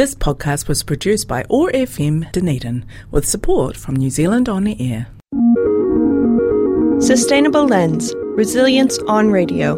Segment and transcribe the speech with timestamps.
[0.00, 5.08] This podcast was produced by OAR FM Dunedin with support from New Zealand On Air.
[7.02, 9.76] Sustainable Lens Resilience on Radio.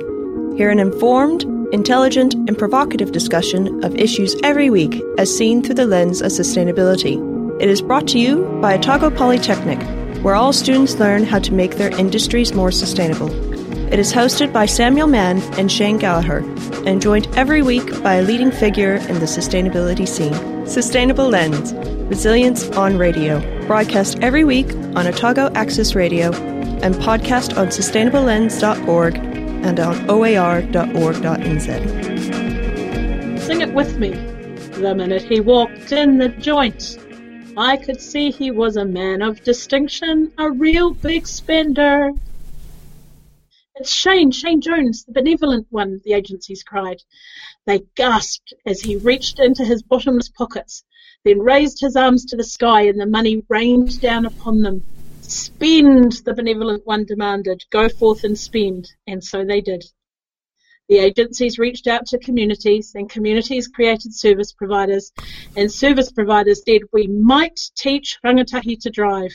[0.56, 5.86] Hear an informed, intelligent, and provocative discussion of issues every week as seen through the
[5.86, 7.18] lens of sustainability.
[7.60, 9.82] It is brought to you by Otago Polytechnic,
[10.22, 13.51] where all students learn how to make their industries more sustainable.
[13.92, 16.38] It is hosted by Samuel Mann and Shane Gallagher,
[16.86, 20.66] and joined every week by a leading figure in the sustainability scene.
[20.66, 21.74] Sustainable Lens
[22.08, 23.38] Resilience on Radio.
[23.66, 26.32] Broadcast every week on Otago Access Radio
[26.82, 31.68] and podcast on sustainablelens.org and on oar.org.nz.
[33.40, 34.12] Sing it with me.
[34.80, 36.98] The minute he walked in the joint,
[37.58, 42.12] I could see he was a man of distinction, a real big spender.
[43.74, 47.02] It's Shane, Shane Jones, the benevolent one, the agencies cried.
[47.64, 50.84] They gasped as he reached into his bottomless pockets,
[51.24, 54.84] then raised his arms to the sky and the money rained down upon them.
[55.22, 57.64] Spend, the benevolent one demanded.
[57.70, 58.92] Go forth and spend.
[59.06, 59.84] And so they did.
[60.90, 65.12] The agencies reached out to communities, and communities created service providers,
[65.56, 69.32] and service providers said, We might teach rangatahi to drive.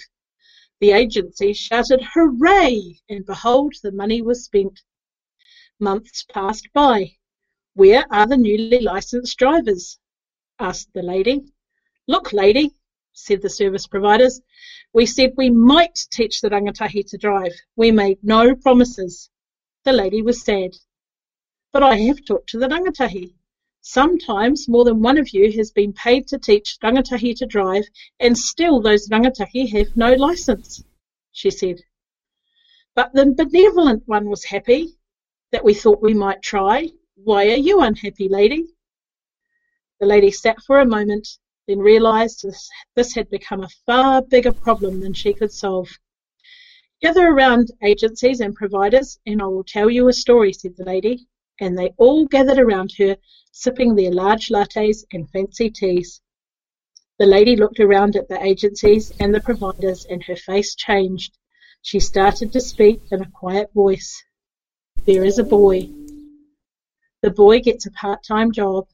[0.80, 3.00] The agency shouted, Hooray!
[3.10, 4.84] And behold, the money was spent.
[5.80, 7.18] Months passed by.
[7.74, 10.00] Where are the newly licensed drivers?
[10.60, 11.46] asked the lady.
[12.08, 12.76] Look, lady,
[13.14, 14.40] said the service providers,
[14.94, 17.54] we said we might teach the rangatahi to drive.
[17.76, 19.30] We made no promises.
[19.84, 20.76] The lady was sad.
[21.74, 23.34] But I have talked to the rangatahi.
[23.90, 27.86] Sometimes more than one of you has been paid to teach rangatahi to drive,
[28.20, 30.84] and still those rangatahi have no license,
[31.32, 31.80] she said.
[32.96, 34.98] But the benevolent one was happy
[35.54, 36.90] that we thought we might try.
[37.16, 38.66] Why are you unhappy, lady?
[40.02, 41.26] The lady sat for a moment
[41.66, 45.98] then realized this, this had become a far bigger problem than she could solve.
[47.02, 51.26] Gather around agencies and providers, and I will tell you a story, said the lady.
[51.60, 53.18] And they all gathered around her,
[53.60, 56.22] sipping their large lattes and fancy teas.
[57.18, 61.36] The lady looked around at the agencies and the providers, and her face changed.
[61.82, 64.24] She started to speak in a quiet voice.
[65.06, 65.90] There is a boy.
[67.24, 68.88] The boy gets a part time job.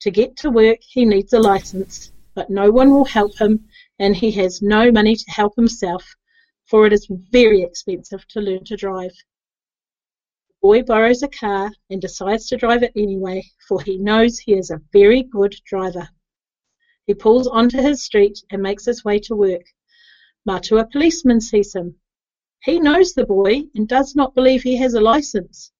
[0.00, 3.68] To get to work, he needs a license, but no one will help him,
[4.00, 6.04] and he has no money to help himself,
[6.66, 9.14] for it is very expensive to learn to drive.
[10.68, 14.70] Boy borrows a car and decides to drive it anyway, for he knows he is
[14.70, 16.10] a very good driver.
[17.06, 19.62] He pulls onto his street and makes his way to work.
[20.44, 21.98] Matua policeman sees him.
[22.62, 25.72] He knows the boy and does not believe he has a license.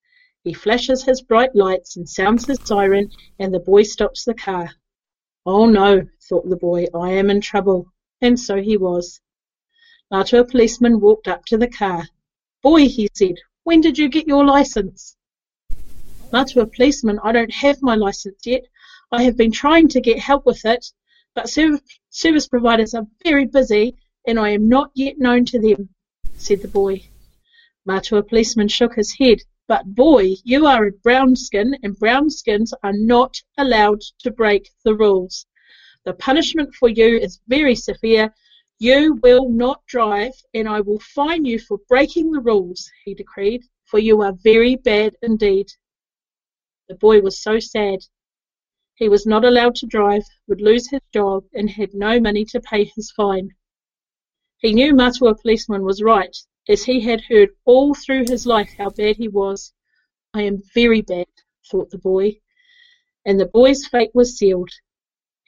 [0.43, 4.70] He flashes his bright lights and sounds his siren, and the boy stops the car.
[5.44, 7.93] Oh no, thought the boy, I am in trouble.
[8.22, 9.20] And so he was.
[10.10, 12.09] Matua policeman walked up to the car.
[12.62, 13.34] Boy, he said,
[13.65, 15.17] when did you get your license?
[16.33, 18.65] Matua policeman, I don't have my license yet.
[19.11, 20.87] I have been trying to get help with it,
[21.35, 25.89] but service providers are very busy and I am not yet known to them,
[26.37, 27.03] said the boy.
[27.87, 29.39] Matua policeman shook his head.
[29.67, 34.71] But boy, you are a brown skin, and brown skins are not allowed to break
[34.85, 35.47] the rules.
[36.05, 38.35] The punishment for you is very severe.
[38.81, 43.65] You will not drive, and I will fine you for breaking the rules, he decreed,
[43.84, 45.72] for you are very bad indeed.
[46.88, 48.00] The boy was so sad.
[48.94, 52.61] He was not allowed to drive, would lose his job, and had no money to
[52.61, 53.50] pay his fine.
[54.59, 56.37] He knew Matua policeman was right
[56.69, 59.72] as he had heard all through his life how bad he was.
[60.34, 61.27] I am very bad,
[61.69, 62.41] thought the boy,
[63.25, 64.71] and the boy's fate was sealed.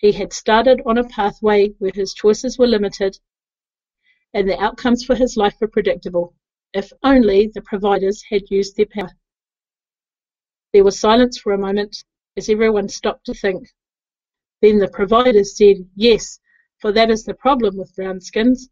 [0.01, 3.19] He had started on a pathway where his choices were limited,
[4.33, 6.35] and the outcomes for his life were predictable,
[6.73, 9.13] if only the providers had used their power.
[10.73, 12.03] There was silence for a moment
[12.39, 13.69] as everyone stopped to think.
[14.63, 16.39] Then the providers said, Yes,
[16.79, 18.71] for that is the problem with brown skins.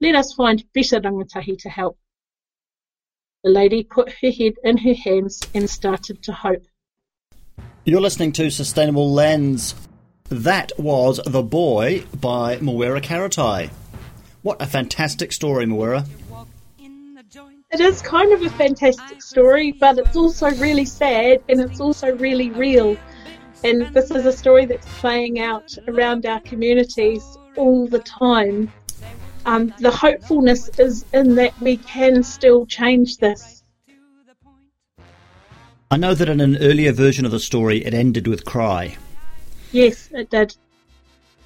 [0.00, 1.98] Let us find better rangatahi to help.
[3.44, 6.64] The lady put her head in her hands and started to hope.
[7.84, 9.74] You're listening to Sustainable Lens.
[10.30, 13.70] That was The Boy by Mawera Karetai.
[14.42, 16.08] What a fantastic story, Mawera.
[17.72, 22.16] It is kind of a fantastic story, but it's also really sad and it's also
[22.16, 22.96] really real.
[23.62, 27.22] And this is a story that's playing out around our communities
[27.56, 28.72] all the time
[29.46, 33.62] um, the hopefulness is in that we can still change this.
[35.90, 38.96] I know that in an earlier version of the story it ended with Cry.
[39.72, 40.56] Yes, it did.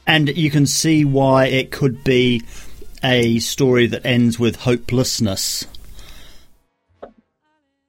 [0.07, 2.43] And you can see why it could be
[3.03, 5.67] a story that ends with hopelessness.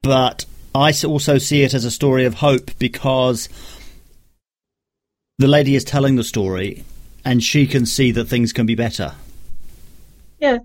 [0.01, 3.49] But I also see it as a story of hope because
[5.37, 6.83] the lady is telling the story
[7.23, 9.13] and she can see that things can be better.
[10.39, 10.59] Yeah.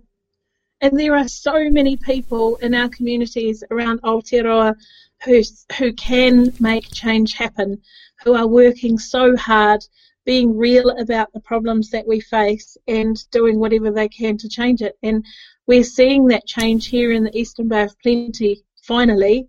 [0.80, 4.74] And there are so many people in our communities around Aotearoa
[5.24, 5.42] who,
[5.78, 7.80] who can make change happen,
[8.24, 9.84] who are working so hard,
[10.24, 14.82] being real about the problems that we face and doing whatever they can to change
[14.82, 14.96] it.
[15.02, 15.24] And
[15.66, 19.48] we're seeing that change here in the Eastern Bay of Plenty, finally,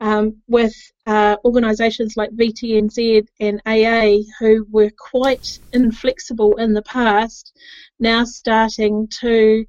[0.00, 0.74] um, with
[1.06, 7.56] uh, organisations like VTNZ and AA, who were quite inflexible in the past,
[7.98, 9.64] now starting to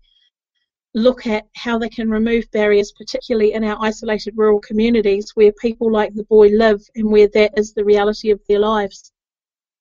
[0.96, 5.92] look at how they can remove barriers, particularly in our isolated rural communities where people
[5.92, 9.12] like the boy live and where that is the reality of their lives.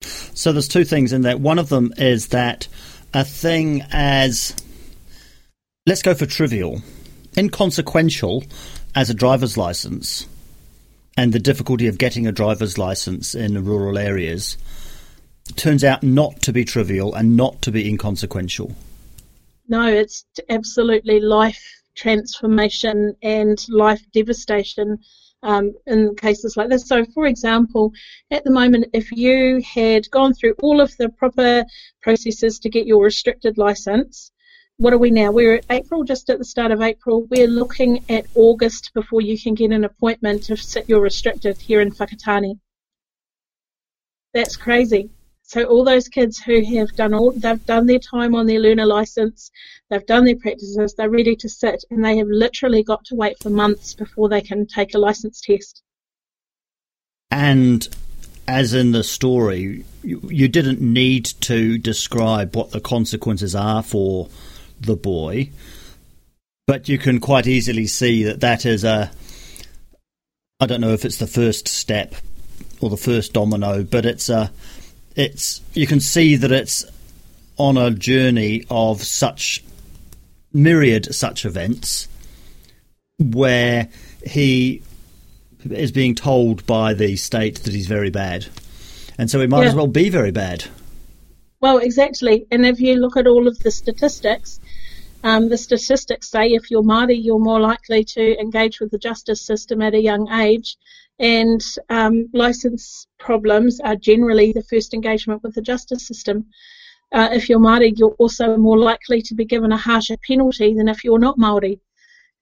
[0.03, 1.41] So there's two things in that.
[1.41, 2.67] One of them is that
[3.15, 4.57] a thing as
[5.87, 6.83] let's go for trivial,
[7.39, 8.45] inconsequential
[8.95, 10.27] as a driver's license
[11.17, 14.59] and the difficulty of getting a driver's license in rural areas
[15.55, 18.75] turns out not to be trivial and not to be inconsequential.
[19.67, 21.63] No, it's absolutely life
[21.95, 24.99] transformation and life devastation
[25.43, 26.89] um, in cases like this.
[26.89, 27.93] So, for example,
[28.31, 31.65] at the moment, if you had gone through all of the proper
[32.03, 34.33] processes to get your restricted license,
[34.77, 35.31] what are we now?
[35.31, 37.27] We're at April, just at the start of April.
[37.31, 41.81] We're looking at August before you can get an appointment to sit your restricted here
[41.81, 42.59] in Whakatāne.
[44.33, 45.11] That's crazy.
[45.47, 48.87] So all those kids who have done all, they've done their time on their learner
[48.87, 49.51] license,
[49.91, 53.37] they've done their practices, they're ready to sit, and they have literally got to wait
[53.43, 55.83] for months before they can take a license test.
[57.31, 57.87] And
[58.49, 64.29] as in the story, you, you didn't need to describe what the consequences are for
[64.81, 65.51] the boy,
[66.67, 69.11] but you can quite easily see that that is a.
[70.59, 72.15] I don't know if it's the first step
[72.81, 74.51] or the first domino, but it's a.
[75.15, 76.85] It's you can see that it's
[77.57, 79.63] on a journey of such
[80.53, 82.09] myriad such events
[83.19, 83.89] where
[84.25, 84.83] he
[85.71, 88.47] is being told by the state that he's very bad.
[89.19, 89.69] And so he might yeah.
[89.69, 90.65] as well be very bad.
[91.61, 92.47] Well, exactly.
[92.51, 94.61] And if you look at all of the statistics,
[95.23, 99.41] um, the statistics say if you're Māori, you're more likely to engage with the justice
[99.41, 100.77] system at a young age,
[101.19, 106.47] and um, license problems are generally the first engagement with the justice system.
[107.13, 110.89] Uh, if you're Māori, you're also more likely to be given a harsher penalty than
[110.89, 111.79] if you're not Māori.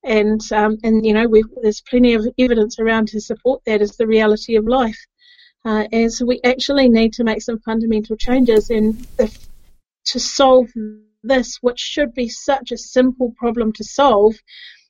[0.04, 1.30] And um, and you know
[1.62, 4.98] there's plenty of evidence around to support that as the reality of life.
[5.64, 9.46] Uh, and so we actually need to make some fundamental changes, and if,
[10.06, 10.68] to solve
[11.22, 14.34] this, which should be such a simple problem to solve,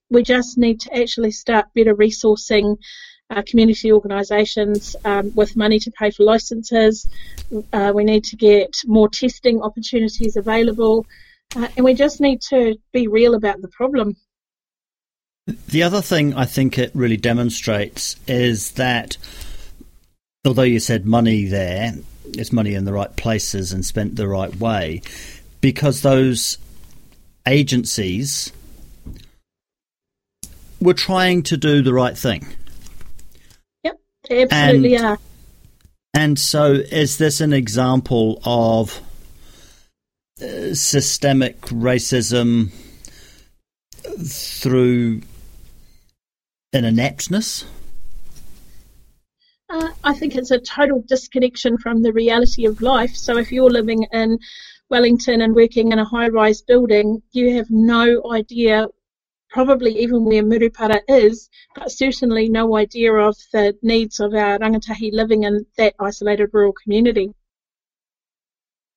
[0.08, 2.78] we just need to actually start better resourcing
[3.32, 7.08] uh, community organisations um, with money to pay for licences.
[7.72, 11.06] Uh, we need to get more testing opportunities available,
[11.56, 14.16] uh, and we just need to be real about the problem.
[15.68, 19.16] The other thing I think it really demonstrates is that
[20.44, 21.94] although you said money there,
[22.26, 25.02] it's money in the right places and spent the right way
[25.60, 26.58] because those
[27.46, 28.52] agencies
[30.80, 32.46] were trying to do the right thing.
[34.30, 35.18] Absolutely and, are.
[36.14, 39.00] And so, is this an example of
[40.40, 42.70] uh, systemic racism
[44.02, 45.22] through
[46.72, 47.64] an ineptness?
[49.70, 53.16] Uh, I think it's a total disconnection from the reality of life.
[53.16, 54.38] So, if you're living in
[54.90, 58.88] Wellington and working in a high rise building, you have no idea,
[59.52, 65.12] probably even where Murupara is, but certainly no idea of the needs of our rangatahi
[65.12, 67.32] living in that isolated rural community.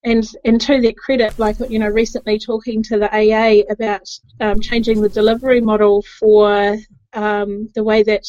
[0.04, 4.08] And, and to their credit, like you know, recently talking to the AA about
[4.40, 6.78] um, changing the delivery model for
[7.14, 8.24] um, the way that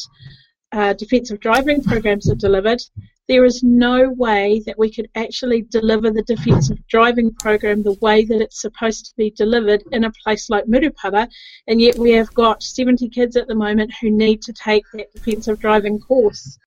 [0.76, 2.82] uh, defensive driving programs are delivered,
[3.28, 8.24] there is no way that we could actually deliver the defensive driving program the way
[8.24, 11.28] that it's supposed to be delivered in a place like Murupara,
[11.66, 15.12] and yet we have got 70 kids at the moment who need to take that
[15.14, 16.58] defensive driving course.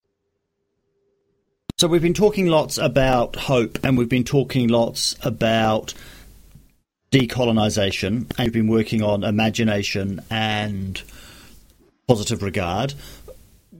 [1.78, 5.94] So we've been talking lots about hope, and we've been talking lots about
[7.12, 11.00] decolonisation, and we've been working on imagination and
[12.10, 12.92] positive regard.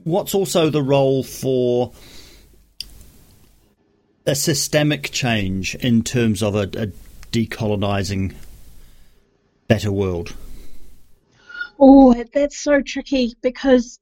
[0.03, 1.91] What's also the role for
[4.25, 6.91] a systemic change in terms of a, a
[7.31, 8.33] decolonizing
[9.67, 10.35] better world?
[11.79, 13.99] Oh, that's so tricky because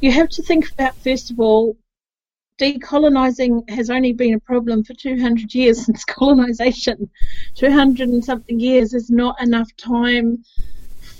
[0.00, 1.76] you have to think about, first of all,
[2.58, 7.10] decolonizing has only been a problem for 200 years since colonization.
[7.56, 10.44] 200 and something years is not enough time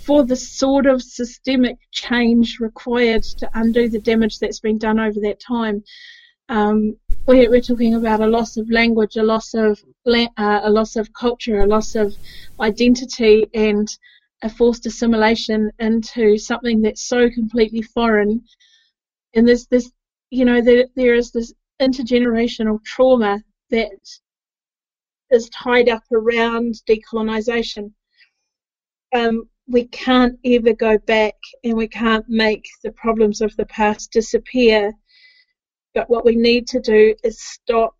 [0.03, 5.19] for the sort of systemic change required to undo the damage that's been done over
[5.21, 5.83] that time.
[6.49, 10.95] Um, we're, we're, talking about a loss of language, a loss of uh, a loss
[10.95, 12.15] of culture, a loss of
[12.59, 13.87] identity, and
[14.41, 18.43] a forced assimilation into something that's so completely foreign.
[19.35, 19.91] And there's this,
[20.31, 23.91] you know, there, there is this intergenerational trauma that
[25.29, 27.91] is tied up around decolonization.
[29.13, 34.11] Um, we can't ever go back and we can't make the problems of the past
[34.11, 34.93] disappear.
[35.93, 37.95] But what we need to do is stop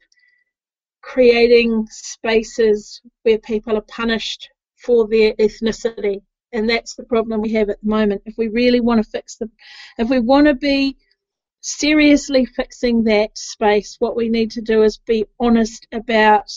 [1.02, 4.50] creating spaces where people are punished
[4.84, 6.22] for their ethnicity
[6.52, 8.24] and that's the problem we have at the moment.
[8.26, 9.50] If we really want to fix the,
[9.98, 10.98] if we want to be
[11.62, 16.50] seriously fixing that space, what we need to do is be honest about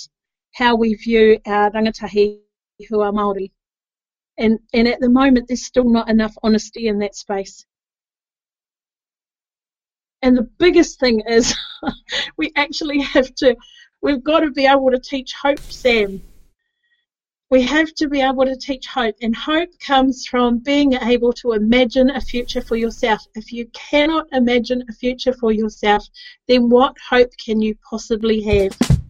[0.54, 2.38] how we view our rangatahi
[2.88, 3.52] who are Maori.
[4.38, 7.66] And and at the moment, there's still not enough honesty in that space.
[10.22, 11.54] And the biggest thing is,
[12.36, 13.56] we actually have to,
[14.00, 16.22] we've got to be able to teach hope, Sam
[17.52, 21.52] we have to be able to teach hope, and hope comes from being able to
[21.52, 23.20] imagine a future for yourself.
[23.34, 26.08] If you cannot imagine a future for yourself,
[26.48, 29.01] then what hope can you possibly have?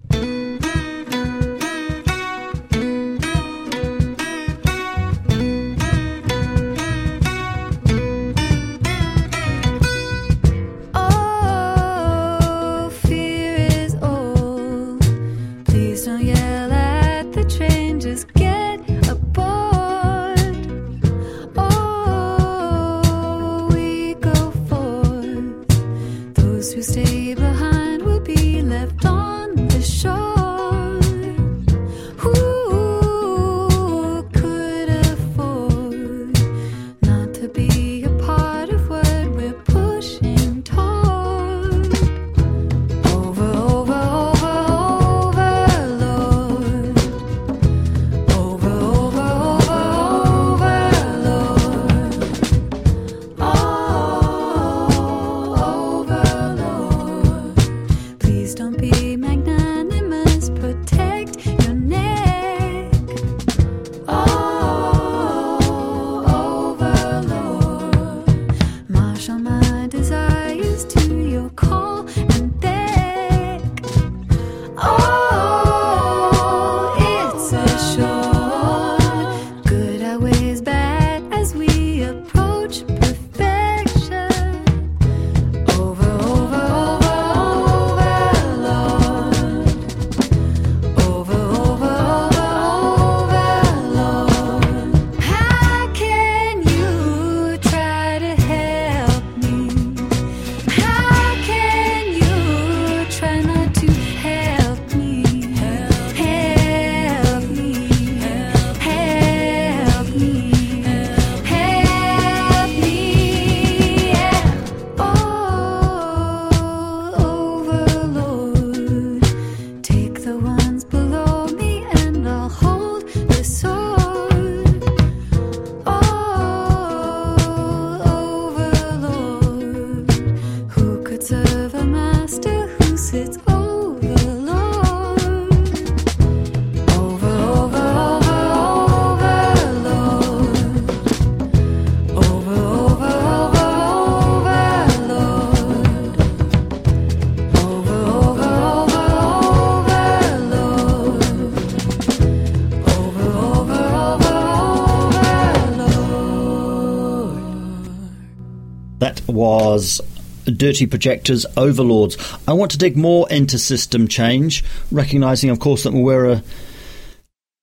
[160.62, 162.16] Dirty Projectors Overlords.
[162.46, 166.44] I want to dig more into system change, recognizing, of course, that Mawera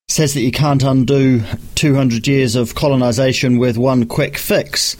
[0.10, 1.42] says that you can't undo
[1.76, 4.98] 200 years of colonization with one quick fix.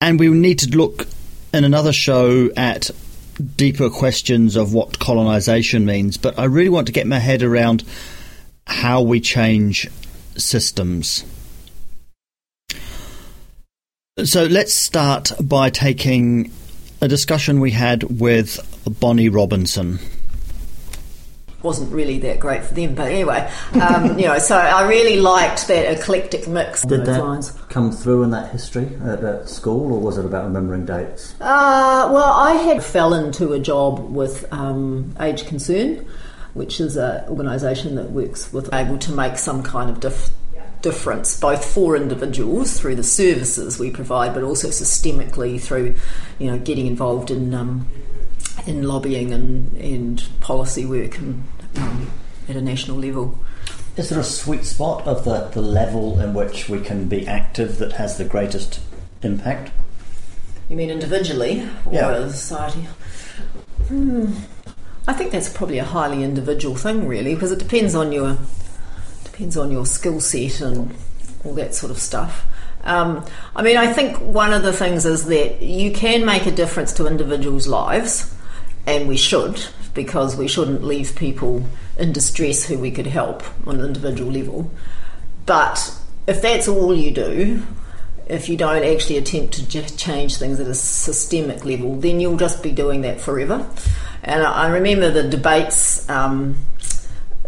[0.00, 1.08] And we need to look
[1.52, 2.92] in another show at
[3.56, 7.82] deeper questions of what colonization means, but I really want to get my head around
[8.64, 9.88] how we change
[10.36, 11.24] systems.
[14.24, 16.52] So let's start by taking
[17.00, 18.60] a discussion we had with
[19.00, 19.98] Bonnie Robinson.
[21.62, 23.50] Wasn't really that great for them, but anyway,
[23.80, 24.38] um, you know.
[24.38, 26.82] So I really liked that eclectic mix.
[26.82, 27.52] Did that lines.
[27.68, 31.34] come through in that history at, at, school, or was it about remembering dates?
[31.40, 36.06] Uh, well, I had fell into a job with um, Age Concern,
[36.54, 40.30] which is an organisation that works with able to make some kind of diff-
[40.82, 45.94] difference, both for individuals through the services we provide, but also systemically through,
[46.38, 47.86] you know, getting involved in um,
[48.66, 51.42] in lobbying and, and policy work and,
[51.76, 52.10] um,
[52.48, 53.38] at a national level.
[53.96, 57.78] Is there a sweet spot of the, the level in which we can be active
[57.78, 58.80] that has the greatest
[59.22, 59.72] impact?
[60.68, 62.10] You mean individually or yeah.
[62.12, 62.86] as a society?
[63.88, 64.34] Hmm.
[65.08, 68.38] I think that's probably a highly individual thing, really, because it depends on your
[69.40, 70.94] depends on your skill set and
[71.44, 72.46] all that sort of stuff.
[72.84, 73.24] Um,
[73.56, 76.92] I mean, I think one of the things is that you can make a difference
[76.94, 78.34] to individuals' lives,
[78.86, 79.58] and we should,
[79.94, 81.64] because we shouldn't leave people
[81.96, 84.70] in distress who we could help on an individual level.
[85.46, 85.90] But
[86.26, 87.66] if that's all you do,
[88.26, 92.62] if you don't actually attempt to change things at a systemic level, then you'll just
[92.62, 93.66] be doing that forever.
[94.22, 96.06] And I remember the debates.
[96.10, 96.56] Um,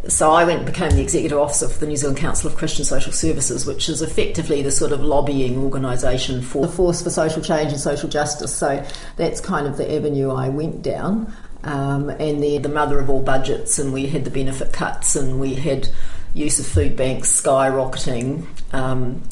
[0.09, 2.85] so I went and became the executive officer for the New Zealand Council of Christian
[2.85, 7.40] Social Services, which is effectively the sort of lobbying organisation for the force for social
[7.40, 8.54] change and social justice.
[8.54, 8.85] So
[9.16, 11.32] that's kind of the avenue I went down.
[11.64, 15.38] Um, and they're the mother of all budgets, and we had the benefit cuts, and
[15.38, 15.88] we had
[16.35, 18.47] use of food banks skyrocketing.
[18.73, 19.23] Um,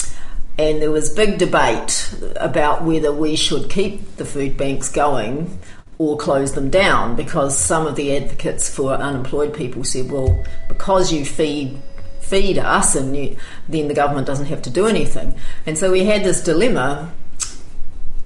[0.56, 5.58] and there was big debate about whether we should keep the food banks going
[6.00, 11.12] or close them down because some of the advocates for unemployed people said, well, because
[11.12, 11.78] you feed
[12.20, 13.36] feed us and you,
[13.68, 15.34] then the government doesn't have to do anything.
[15.66, 17.12] And so we had this dilemma.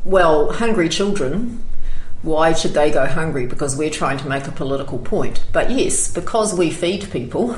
[0.05, 1.65] Well, hungry children,
[2.23, 3.47] why should they go hungry?
[3.47, 5.43] Because we're trying to make a political point.
[5.53, 7.57] But yes, because we feed people,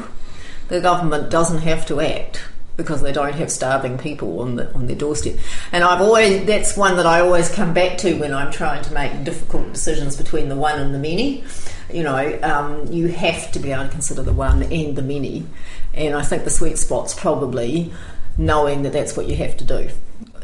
[0.68, 2.40] the government doesn't have to act
[2.76, 5.36] because they don't have starving people on the, on their doorstep.
[5.72, 8.92] And I've always that's one that I always come back to when I'm trying to
[8.92, 11.44] make difficult decisions between the one and the many.
[11.92, 15.46] You know, um, you have to be able to consider the one and the many.
[15.94, 17.92] And I think the sweet spot's probably
[18.36, 19.88] knowing that that's what you have to do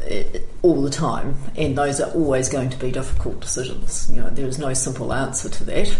[0.05, 4.09] eh, all the time, and those are always going to be difficult decisions.
[4.09, 5.95] You know, there is no simple answer to that.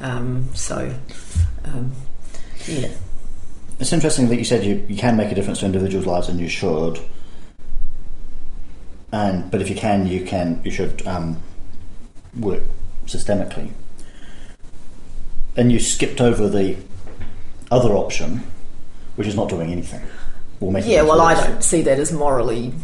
[0.00, 0.94] Um, so,
[1.64, 1.92] um,
[2.66, 2.88] yeah.
[3.80, 6.38] It's interesting that you said you, you can make a difference to individuals' lives, and
[6.38, 7.00] you should.
[9.10, 11.42] And but if you can, you can you should um,
[12.38, 12.62] work
[13.06, 13.70] systemically.
[15.56, 16.76] And you skipped over the
[17.70, 18.42] other option,
[19.16, 20.02] which is not doing anything.
[20.84, 22.74] yeah, well, I don't see that as morally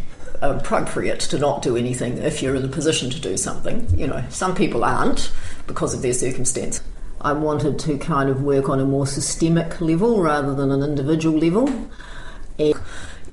[0.40, 3.87] appropriate to not do anything if you're in a position to do something.
[3.98, 5.30] You know, some people aren't
[5.66, 6.80] because of their circumstance.
[7.26, 11.36] I wanted to kind of work on a more systemic level rather than an individual
[11.36, 11.88] level.
[12.56, 12.74] And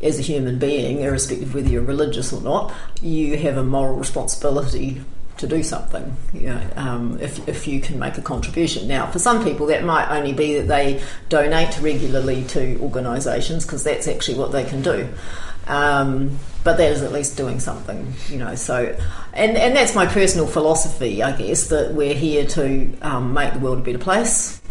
[0.01, 3.95] as a human being, irrespective of whether you're religious or not, you have a moral
[3.95, 5.03] responsibility
[5.43, 8.88] to do something you know, um, if, if you can make a contribution.
[8.88, 13.84] Now, for some people, that might only be that they donate regularly to organisations because
[13.84, 15.10] that's actually what they can do.
[15.67, 18.56] Um, but that is at least doing something, you know.
[18.56, 18.97] So,
[19.34, 23.60] and and that's my personal philosophy, I guess, that we're here to um, make the
[23.60, 24.62] world a better place,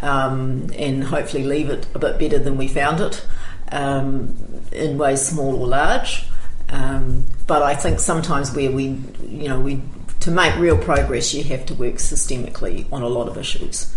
[0.00, 3.24] um, and hopefully leave it a bit better than we found it,
[3.70, 4.36] um,
[4.72, 6.26] in ways small or large.
[6.68, 9.82] Um, but I think sometimes where we, you know, we
[10.22, 13.92] to make real progress, you have to work systemically on a lot of issues.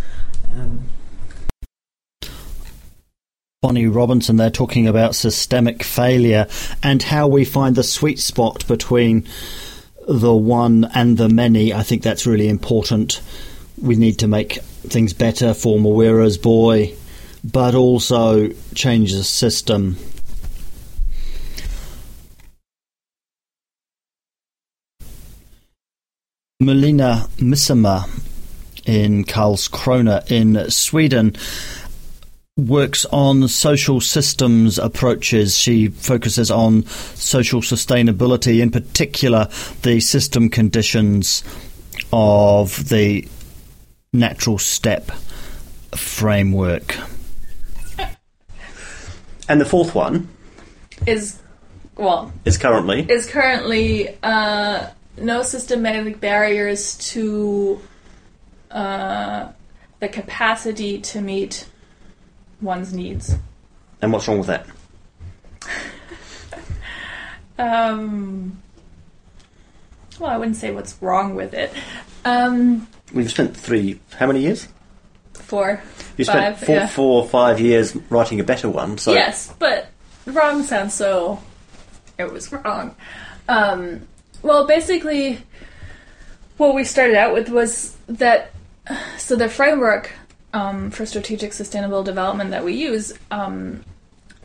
[0.56, 0.90] Um,
[3.62, 6.48] Bonnie Robinson They're talking about systemic failure
[6.82, 9.28] and how we find the sweet spot between
[10.08, 11.74] the one and the many.
[11.74, 13.22] I think that's really important.
[13.80, 16.96] We need to make things better for Mawera's boy,
[17.44, 19.98] but also change the system.
[26.64, 28.06] Merlina Missimer
[28.86, 31.36] in Karlskrona in Sweden
[32.56, 35.58] works on social systems approaches.
[35.58, 39.50] She focuses on social sustainability, in particular,
[39.82, 41.44] the system conditions
[42.14, 43.28] of the
[44.14, 45.12] natural step
[45.94, 46.96] framework.
[49.50, 50.30] And the fourth one
[51.06, 51.38] is
[51.98, 54.88] well is currently is currently uh,
[55.18, 57.80] no systematic barriers to
[58.72, 59.50] uh,
[60.00, 61.68] the capacity to meet
[62.62, 63.36] one's needs.
[64.02, 64.66] And what's wrong with that?
[67.58, 68.62] um,
[70.20, 71.72] well, I wouldn't say what's wrong with it.
[72.24, 74.00] Um, We've spent three.
[74.18, 74.68] How many years?
[75.46, 75.82] four,
[76.18, 76.88] You spent five, four, yeah.
[76.88, 78.98] four or five years writing a better one.
[78.98, 79.88] So Yes, but
[80.26, 81.42] wrong sounds so.
[82.18, 82.96] It was wrong.
[83.48, 84.08] Um,
[84.46, 85.40] well, basically,
[86.58, 88.52] what we started out with was that.
[89.18, 90.14] So the framework
[90.54, 93.84] um, for strategic sustainable development that we use um,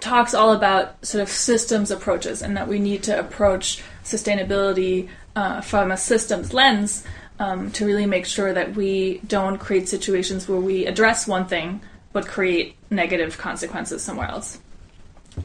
[0.01, 5.61] talks all about sort of systems approaches, and that we need to approach sustainability uh,
[5.61, 7.05] from a systems lens
[7.39, 11.81] um, to really make sure that we don't create situations where we address one thing
[12.13, 14.59] but create negative consequences somewhere else.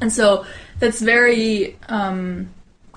[0.02, 0.46] And so
[0.80, 2.50] that's very um,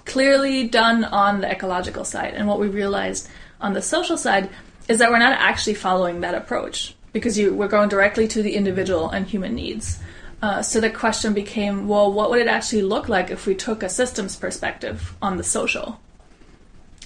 [0.09, 2.35] clearly done on the ecological side.
[2.35, 3.29] And what we realized
[3.61, 4.51] on the social side
[4.89, 8.55] is that we're not actually following that approach because you, we're going directly to the
[8.55, 10.01] individual and human needs.
[10.41, 13.83] Uh, so the question became well, what would it actually look like if we took
[13.83, 16.01] a systems perspective on the social?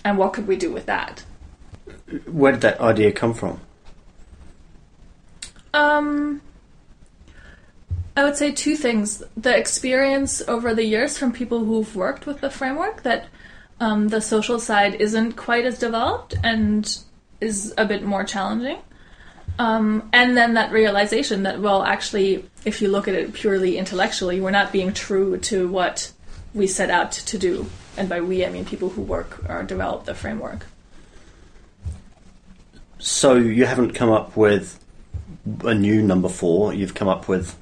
[0.04, 1.24] And what could we do with that?
[2.26, 3.60] where did that idea come from?
[5.74, 6.42] Um,
[8.16, 9.22] I would say two things.
[9.36, 13.26] The experience over the years from people who've worked with the framework that
[13.80, 16.98] um, the social side isn't quite as developed and
[17.40, 18.78] is a bit more challenging.
[19.58, 24.40] Um, and then that realization that, well, actually, if you look at it purely intellectually,
[24.40, 26.12] we're not being true to what
[26.54, 27.66] we set out to do.
[27.96, 30.66] And by we, I mean people who work or develop the framework.
[32.98, 34.78] So you haven't come up with
[35.64, 36.72] a new number four.
[36.72, 37.56] You've come up with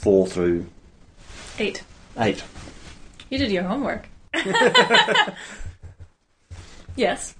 [0.00, 0.66] four through
[1.58, 1.82] Eight.
[2.18, 2.42] eight.
[3.28, 4.08] You did your homework.
[6.96, 7.34] yes.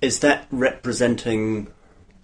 [0.00, 1.66] Is that representing?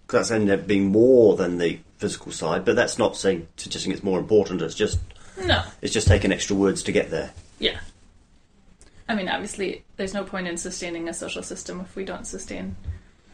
[0.07, 3.91] 'cause That's ended up being more than the physical side, but that's not saying suggesting
[3.93, 4.63] it's more important.
[4.63, 4.99] It's just
[5.45, 5.63] No.
[5.83, 7.33] it's just taking extra words to get there.
[7.59, 7.81] Yeah.
[9.09, 12.77] I mean, obviously, there's no point in sustaining a social system if we don't sustain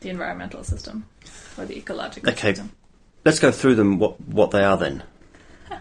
[0.01, 1.05] the environmental system
[1.57, 2.51] or the ecological Okay.
[2.55, 2.73] system.
[3.25, 3.99] Let's go through them.
[3.99, 5.03] What what they are then?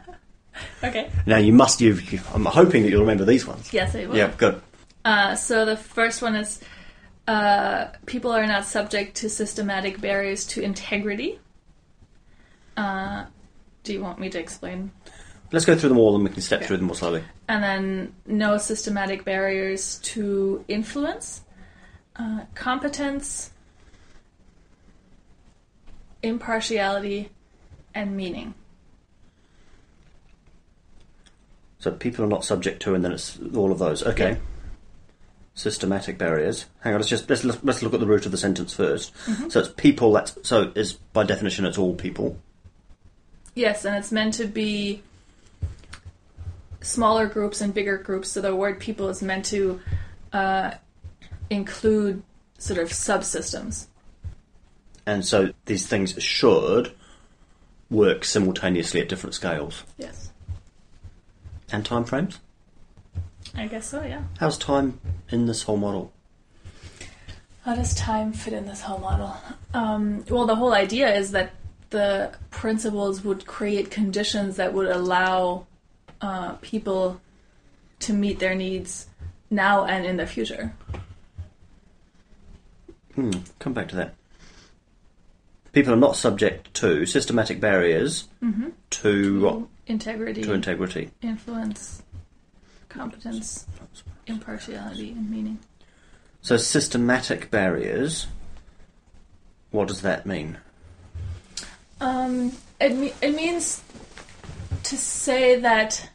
[0.83, 1.09] Okay.
[1.25, 1.79] Now you must.
[1.81, 3.71] You've, you I'm hoping that you'll remember these ones.
[3.73, 4.15] Yes, I will.
[4.15, 4.61] Yeah, good.
[5.05, 6.59] Uh, so the first one is
[7.27, 11.39] uh, people are not subject to systematic barriers to integrity.
[12.77, 13.25] Uh,
[13.83, 14.91] do you want me to explain?
[15.51, 16.67] Let's go through them all, and we can step Okay.
[16.67, 17.23] through them more slowly.
[17.47, 21.41] And then no systematic barriers to influence,
[22.15, 23.51] uh, competence,
[26.23, 27.29] impartiality,
[27.93, 28.53] and meaning.
[31.79, 34.03] So people are not subject to, and then it's all of those.
[34.03, 34.31] Okay.
[34.31, 34.37] Yeah.
[35.53, 36.67] Systematic barriers.
[36.81, 36.99] Hang on.
[36.99, 39.49] Let's just let's let's look at the root of the sentence 1st Mm-hmm.
[39.49, 40.13] So it's people.
[40.13, 42.37] That's so is by definition it's all people.
[43.53, 45.01] Yes, and it's meant to be
[46.81, 48.29] smaller groups and bigger groups.
[48.29, 49.81] So the word people is meant to
[50.31, 50.71] uh,
[51.49, 52.23] include
[52.57, 53.87] sort of subsystems.
[55.05, 56.93] And so these things should
[57.89, 60.31] work simultaneously at different scales Yes.
[61.71, 62.39] and time frames.
[63.55, 64.23] I guess so, yeah.
[64.39, 66.13] How's time in this whole model?
[67.63, 69.35] How does time fit in this whole model?
[69.73, 71.51] Um, well, the whole idea is that
[71.89, 75.67] the principles would create conditions that would allow
[76.21, 77.19] uh, people
[77.99, 79.07] to meet their needs
[79.49, 80.73] now and in the future.
[83.15, 83.31] Hmm.
[83.59, 84.15] Come back to that.
[85.73, 88.27] People are not subject to systematic barriers
[88.89, 89.67] to what?
[89.87, 91.11] Integrity, To integrity.
[91.21, 92.03] influence,
[92.89, 93.65] competence,
[94.27, 95.59] impartiality, and meaning.
[96.41, 98.27] So systematic barriers.
[99.71, 100.57] What does that mean?
[102.01, 103.81] Um, it, me- it means
[104.83, 106.09] to say that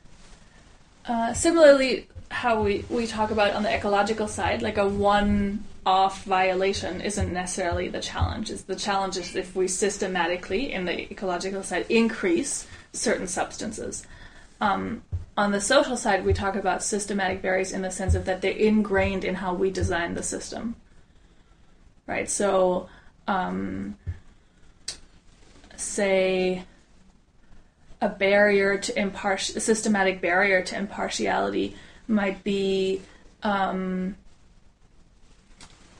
[1.07, 6.25] uh, similarly how we, we talk about on the ecological side, like a one off
[6.25, 8.51] violation isn't necessarily the challenge.
[8.51, 14.05] Is the challenge is if we systematically, in the ecological side, increase certain substances.
[14.61, 15.03] Um,
[15.37, 18.51] on the social side, we talk about systematic barriers in the sense of that they're
[18.51, 20.75] ingrained in how we design the system.
[22.07, 22.29] Right?
[22.29, 22.89] So,
[23.29, 23.97] um,
[25.77, 26.65] say,
[28.01, 31.77] a barrier to impartial, systematic barrier to impartiality
[32.09, 33.03] might be
[33.43, 34.17] um,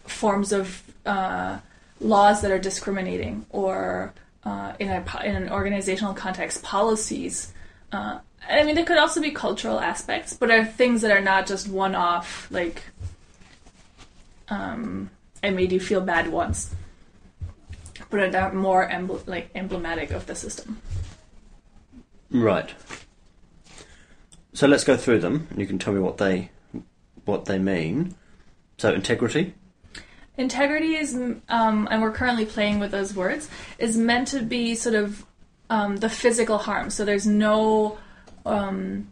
[0.09, 1.59] forms of uh,
[2.01, 4.13] laws that are discriminating, or
[4.45, 7.53] uh, in a in an organizational context, policies.
[7.93, 11.47] Uh, I mean, there could also be cultural aspects, but are things that are not
[11.47, 12.83] just one-off, like
[14.49, 15.11] um,
[15.43, 16.75] I made you feel bad once,
[18.11, 18.89] but are more
[19.27, 20.81] like emblematic of the system.
[22.31, 22.73] Right.
[24.53, 26.51] So let's go through them, and you can tell me what they
[27.25, 28.15] what they mean.
[28.79, 29.55] So integrity.
[30.39, 34.95] Integrity is, um, and we're currently playing with those words, is meant to be sort
[34.95, 35.25] of
[35.71, 36.91] um, the physical harm.
[36.91, 37.99] So there's no,
[38.45, 39.09] um,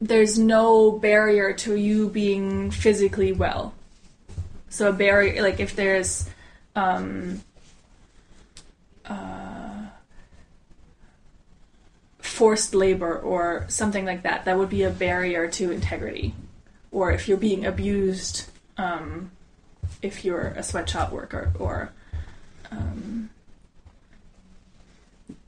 [0.00, 3.72] there's no barrier to you being physically well.
[4.68, 6.28] So a barrier, like if there's,
[6.74, 7.42] um,
[9.04, 9.86] uh,
[12.18, 16.34] forced labor or something like that, that would be a barrier to integrity.
[16.90, 19.30] Or if you're being abused, um,
[20.02, 21.92] if you're a sweatshop worker or
[22.70, 23.30] um,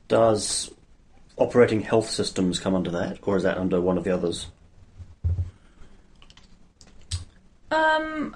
[0.07, 0.71] Does
[1.37, 4.47] operating health systems come under that, or is that under one of the others?
[7.69, 8.35] um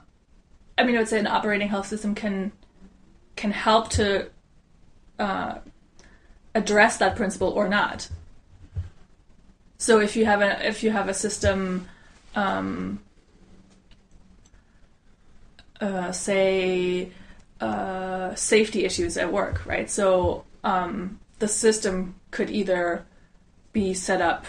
[0.77, 2.51] I mean I would say an operating health system can
[3.35, 4.29] can help to
[5.17, 5.59] uh,
[6.53, 8.09] address that principle or not.
[9.77, 11.87] So if you have a if you have a system
[12.35, 12.99] um,
[15.81, 17.11] uh, say
[17.59, 19.89] uh, safety issues at work, right?
[19.89, 23.05] So um, the system could either
[23.73, 24.45] be set up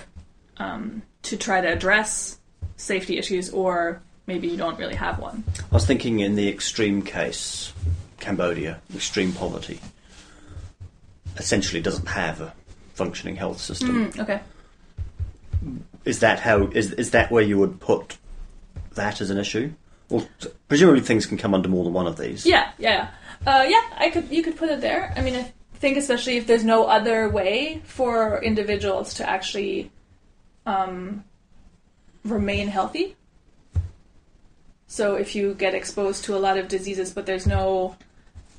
[0.58, 2.38] um, to try to address
[2.76, 5.44] safety issues, or maybe you don't really have one.
[5.58, 7.72] I was thinking in the extreme case,
[8.20, 9.80] Cambodia, extreme poverty,
[11.36, 12.52] essentially doesn't have a
[12.94, 14.10] functioning health system.
[14.10, 14.40] Mm, okay.
[16.04, 16.66] Is that how?
[16.68, 18.18] Is is that where you would put
[18.94, 19.72] that as an issue?
[20.12, 20.28] Well,
[20.68, 22.44] presumably things can come under more than one of these.
[22.44, 23.08] Yeah, yeah,
[23.46, 23.82] uh, yeah.
[23.96, 25.10] I could you could put it there.
[25.16, 29.90] I mean, I think especially if there's no other way for individuals to actually
[30.66, 31.24] um,
[32.26, 33.16] remain healthy.
[34.86, 37.96] So if you get exposed to a lot of diseases, but there's no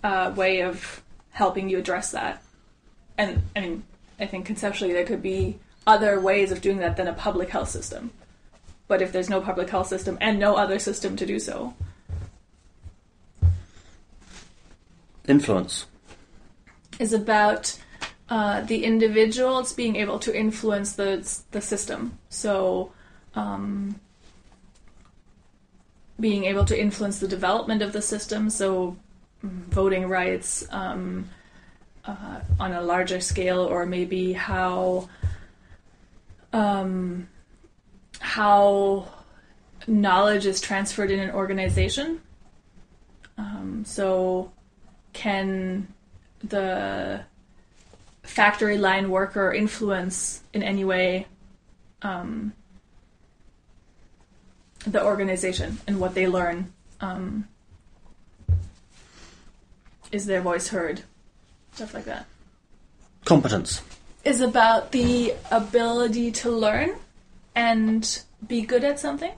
[0.03, 2.41] uh, way of helping you address that,
[3.15, 3.83] and I mean,
[4.19, 7.69] I think conceptually there could be other ways of doing that than a public health
[7.69, 8.09] system.
[8.93, 11.73] But if there's no public health system and no other system to do so,
[15.27, 15.87] Influence.
[16.99, 17.75] is about
[18.29, 22.19] uh, the individuals being able to influence the the system.
[22.29, 22.91] So,
[23.33, 23.99] um,
[26.19, 28.51] being able to influence the development of the system.
[28.51, 28.95] So,
[29.43, 31.29] mm, voting rights um,
[32.05, 35.09] uh, on a larger scale, or maybe how
[36.53, 37.27] um,
[38.23, 39.05] how
[39.85, 42.21] knowledge is transferred in an organization.
[43.37, 44.53] Um, so,
[45.11, 45.93] can
[46.41, 47.25] the
[48.23, 51.27] factory line worker influence in any way
[52.01, 52.53] um,
[54.87, 56.71] the organization and what they learn?
[57.01, 57.49] Um,
[60.13, 61.01] is their voice heard?
[61.73, 62.25] Stuff like that.
[63.25, 63.81] Competence.
[64.23, 66.95] Is about the ability to learn
[67.55, 69.33] and be good at something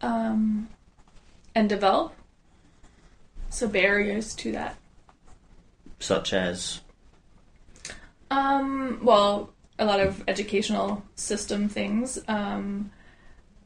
[0.00, 0.68] um,
[1.54, 2.14] and develop.
[3.50, 4.76] So barriers to that.
[5.98, 6.80] Such as.
[8.30, 12.18] Um, well, a lot of educational system things.
[12.28, 12.90] Um,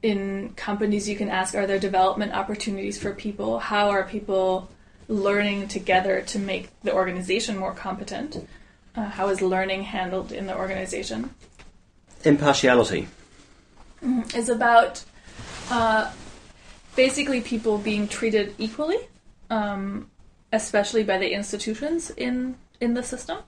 [0.02, 3.58] in companies, you can ask are there development opportunities for people?
[3.58, 4.68] How are people
[5.08, 8.46] learning together to make the organization more competent?
[8.94, 11.30] Uh, how is learning handled in the organization?
[12.24, 13.08] Impartiality.
[14.34, 15.04] Is about
[15.70, 16.12] uh,
[16.94, 18.98] basically people being treated equally,
[19.50, 20.10] um,
[20.52, 23.38] especially by the institutions in in the system.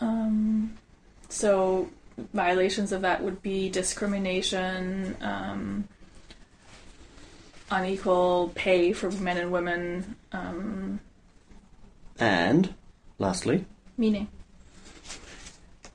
[0.00, 0.78] Um,
[1.28, 1.88] so
[2.32, 5.88] violations of that would be discrimination, um,
[7.70, 11.00] unequal pay for men and women, um,
[12.18, 12.74] And,
[13.18, 13.64] lastly,
[13.96, 14.28] meaning.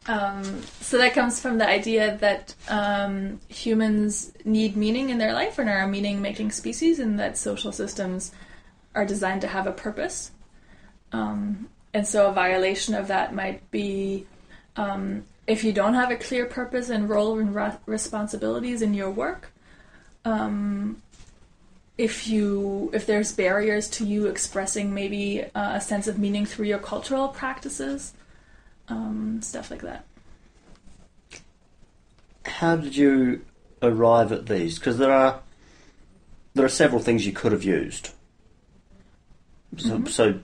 [0.05, 5.57] Um, so that comes from the idea that um, humans need meaning in their life
[5.59, 8.31] and are a meaning making species, and that social systems
[8.95, 10.31] are designed to have a purpose.
[11.11, 14.25] Um, and so a violation of that might be
[14.75, 19.11] um, if you don't have a clear purpose and role and re- responsibilities in your
[19.11, 19.51] work.
[20.25, 21.01] Um,
[21.97, 26.65] if you if there's barriers to you expressing maybe uh, a sense of meaning through
[26.65, 28.13] your cultural practices,
[28.89, 30.05] um, stuff like that.
[32.45, 33.43] how did you
[33.81, 34.79] arrive at these?
[34.79, 35.41] Because there are
[36.53, 38.09] there are several things you could have used.
[39.77, 40.39] So, so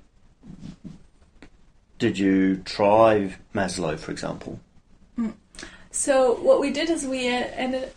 [2.00, 4.60] did you try Maslow, for example?
[5.92, 7.92] So what we did is we ended,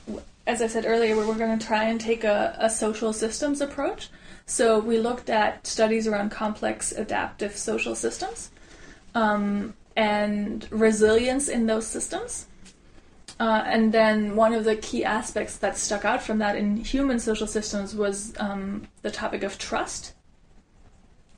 [0.46, 3.60] as I said earlier, we were going to try and take a, a social systems
[3.60, 4.08] approach.
[4.46, 8.50] So we looked at studies around complex adaptive social systems
[9.14, 12.46] um, and resilience in those systems.
[13.40, 17.18] uh, and then one of the key aspects that stuck out from that in human
[17.18, 20.12] social systems was um, the topic of trust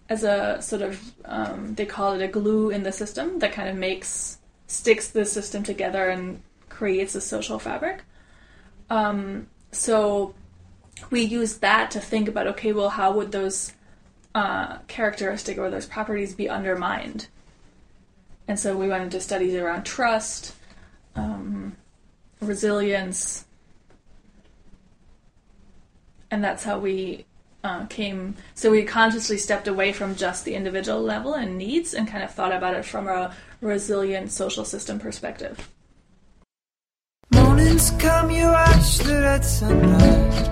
[0.09, 3.69] as a sort of um, they call it a glue in the system that kind
[3.69, 8.03] of makes sticks the system together and creates a social fabric.
[8.90, 10.35] Um, so
[11.11, 13.73] we use that to think about okay, well, how would those
[14.35, 17.29] uh, characteristic or those properties be undermined?
[18.46, 20.54] And so we went into studies around trust,
[21.16, 21.76] um,
[22.40, 23.44] resilience,
[26.30, 27.24] and that's how we
[27.62, 28.35] uh, came.
[28.54, 32.33] So we consciously stepped away from just the individual level and needs and kind of
[32.33, 35.70] thought about it from a resilient social system perspective.
[37.30, 40.48] Mornings come, you watch the red sunrise.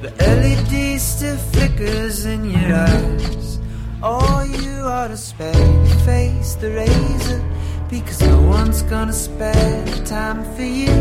[0.00, 3.58] The LCD still flickers in your eyes.
[4.00, 7.42] All you ought to spare your face, the razor,
[7.90, 10.94] because no one's gonna spare the time for you.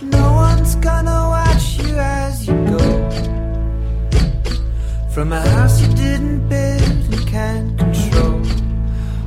[0.00, 2.80] No one's gonna watch you as you go
[5.10, 8.40] from a house you didn't build and can't control.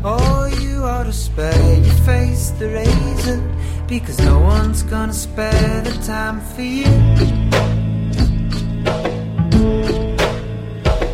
[0.04, 3.40] Oh, you ought to spare your face, the razor,
[3.88, 7.54] because no one's gonna spare the time for you.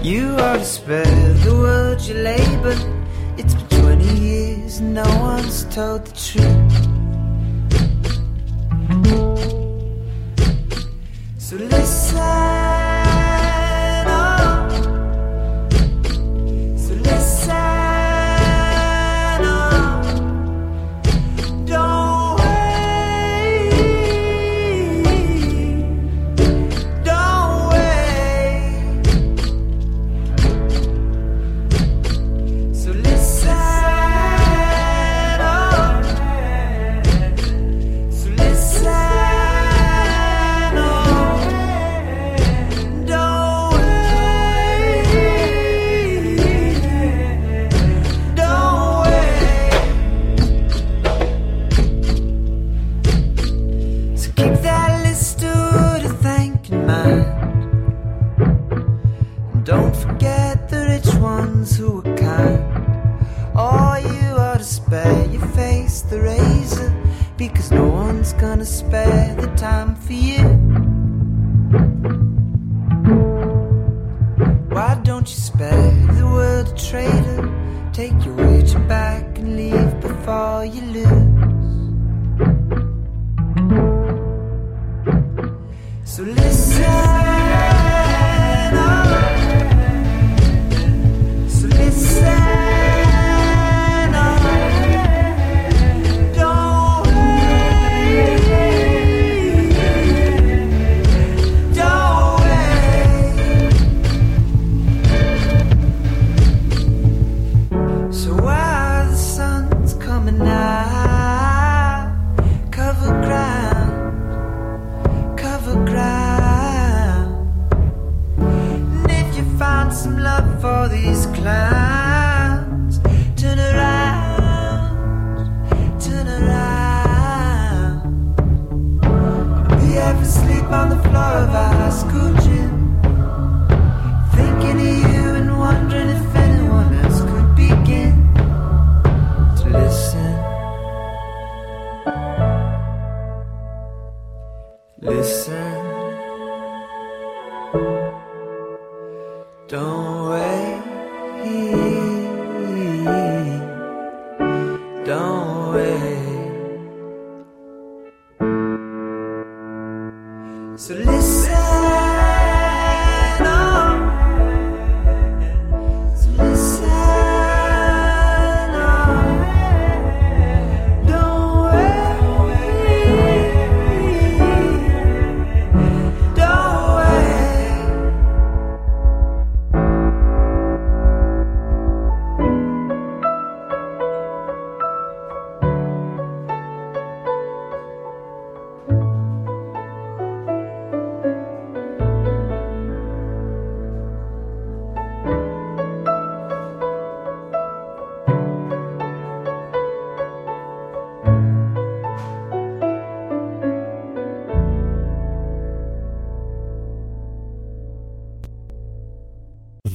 [0.01, 2.77] You ought to spare the world you labor.
[3.38, 6.99] It's been 20 years and no one's told the truth.
[11.38, 12.59] So listen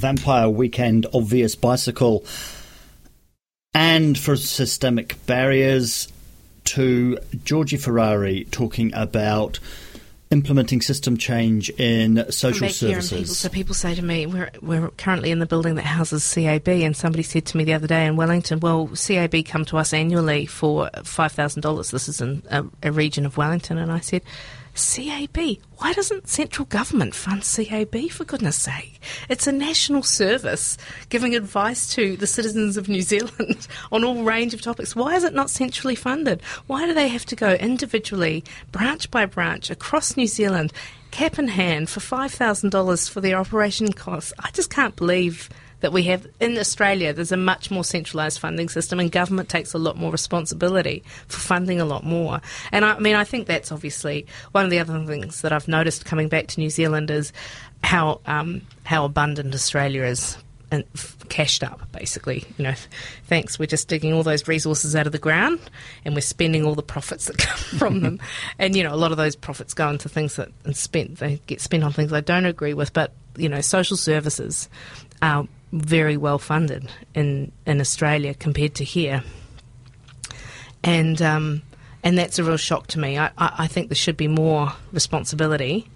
[0.05, 2.26] Vampire Weekend Obvious Bicycle
[3.72, 6.12] And for systemic barriers,
[6.64, 9.61] to Georgie Ferrari talking about
[10.30, 13.11] implementing system change in social services.
[13.11, 16.68] People, so people say to me, we're, we're currently in the building that houses CAB,
[16.68, 19.94] and somebody said to me the other day in Wellington, well, CAB come to us
[19.94, 21.90] annually for $5,000.
[21.90, 23.78] This is in a, a region of Wellington.
[23.78, 24.20] And I said,
[24.75, 25.59] CAB.
[25.79, 29.01] Why doesn't central government fund CAB, for goodness sake?
[29.29, 30.77] It's a national service
[31.09, 34.97] giving advice to the citizens of New Zealand on all range of topics.
[34.97, 36.43] Why is it not centrally funded?
[36.66, 40.72] Why do they have to go individually, branch by branch, across New Zealand,
[41.11, 44.33] cap in hand for $5,000 for their operation costs?
[44.39, 45.49] I just can't believe
[45.85, 49.74] that we have in Australia, there's a much more centralised funding system, and government takes
[49.74, 52.41] a lot more responsibility for funding a lot more.
[52.72, 55.68] And I, I mean, I think that's obviously one of the other things that I've
[55.68, 57.35] noticed coming back to New Zealand is
[57.82, 60.39] how um, how abundant Australia is
[60.70, 60.85] and
[61.28, 62.47] cashed up, basically.
[62.57, 62.74] You know,
[63.26, 63.59] thanks.
[63.59, 65.61] We're just digging all those resources out of the ground,
[66.07, 68.20] and we're spending all the profits that come from them.
[68.59, 71.43] And you know, a lot of those profits go into things that and spent they
[71.47, 72.95] get spent on things I don't agree with.
[72.95, 74.70] But you know, social services
[75.20, 79.22] are very well funded in in Australia compared to here,
[80.83, 81.62] and um,
[82.03, 83.18] and that's a real shock to me.
[83.18, 85.89] I, I, I think there should be more responsibility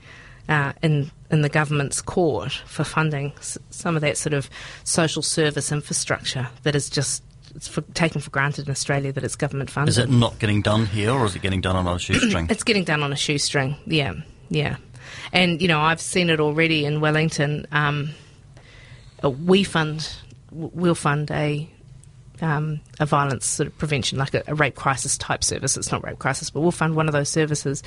[0.48, 4.50] uh, in in the government's court for funding s- some of that sort of
[4.84, 7.22] social service infrastructure that is just
[7.54, 9.90] it's for, taken for granted in Australia that it's government funded.
[9.90, 12.46] Is it not getting done here, or is it getting done on a shoestring?
[12.50, 13.76] it's getting done on a shoestring.
[13.86, 14.14] Yeah,
[14.50, 14.76] yeah.
[15.32, 17.66] And you know, I've seen it already in Wellington.
[17.70, 18.10] Um,
[19.22, 20.08] we fund,
[20.50, 21.68] we'll fund a
[22.40, 25.76] um, a violence sort of prevention, like a, a, rape crisis type service.
[25.76, 27.82] It's not rape crisis, but we'll fund one of those services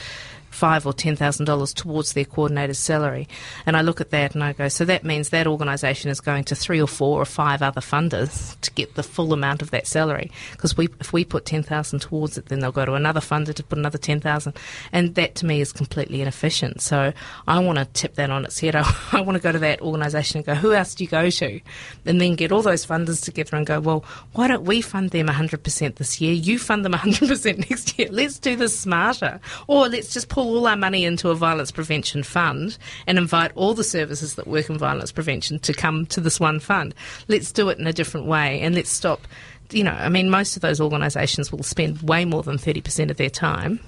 [0.52, 3.28] five or ten thousand dollars towards their coordinator's salary.
[3.66, 6.43] And I look at that and I go, so that means that organisation is going
[6.45, 9.88] to three or four or five other funders to get the full amount of that
[9.88, 10.30] salary.
[10.52, 13.54] Because we, if we put ten thousand towards it, then they'll go to another funder
[13.54, 14.58] to put another ten thousand,
[14.91, 16.82] and that to me is completely inefficient.
[16.82, 17.14] So
[17.47, 18.76] I want to tip that on its head.
[18.76, 21.30] I, I want to go to that organisation and go, who else do you go
[21.30, 21.62] to,
[22.06, 25.28] and then get all those funders together and go, well, why don't we fund them
[25.28, 26.34] hundred percent this year?
[26.34, 28.10] You fund them hundred percent next year.
[28.12, 31.70] Let's do this smarter, or let's just pull pull all our money into a violence
[31.72, 32.76] prevention fund
[33.06, 36.60] and invite all the services that work in violence prevention to come to this one
[36.60, 36.96] fund.
[37.28, 39.28] Let's do it in a different way and let's stop.
[39.70, 43.18] You know, I mean, most of those organisations will spend way more than 30% of
[43.18, 43.80] their time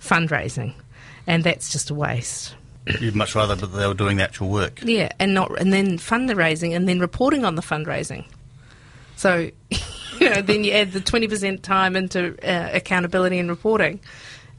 [0.00, 0.72] fundraising,
[1.26, 2.54] and that's just a waste.
[3.00, 4.80] You'd much rather that they were doing the actual work.
[4.82, 8.24] Yeah, and not and then fundraising and then reporting on the fundraising.
[9.16, 9.50] So,
[10.18, 14.00] you know, then you add the 20% time into uh, accountability and reporting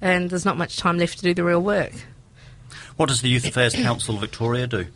[0.02, 1.93] and there's not much time left to do the real work.
[2.97, 4.88] What does the Youth Affairs Council of Victoria do?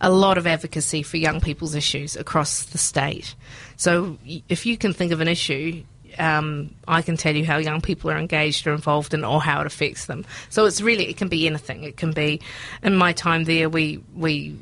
[0.00, 3.34] A lot of advocacy for young people's issues across the state.
[3.76, 5.84] So if you can think of an issue,
[6.18, 9.60] um, I can tell you how young people are engaged or involved in, or how
[9.60, 10.24] it affects them.
[10.50, 11.84] So it's really it can be anything.
[11.84, 12.40] It can be.
[12.82, 14.56] In my time there, we we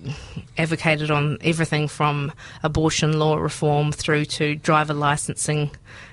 [0.58, 2.32] advocated on everything from
[2.62, 5.70] abortion law reform through to driver licensing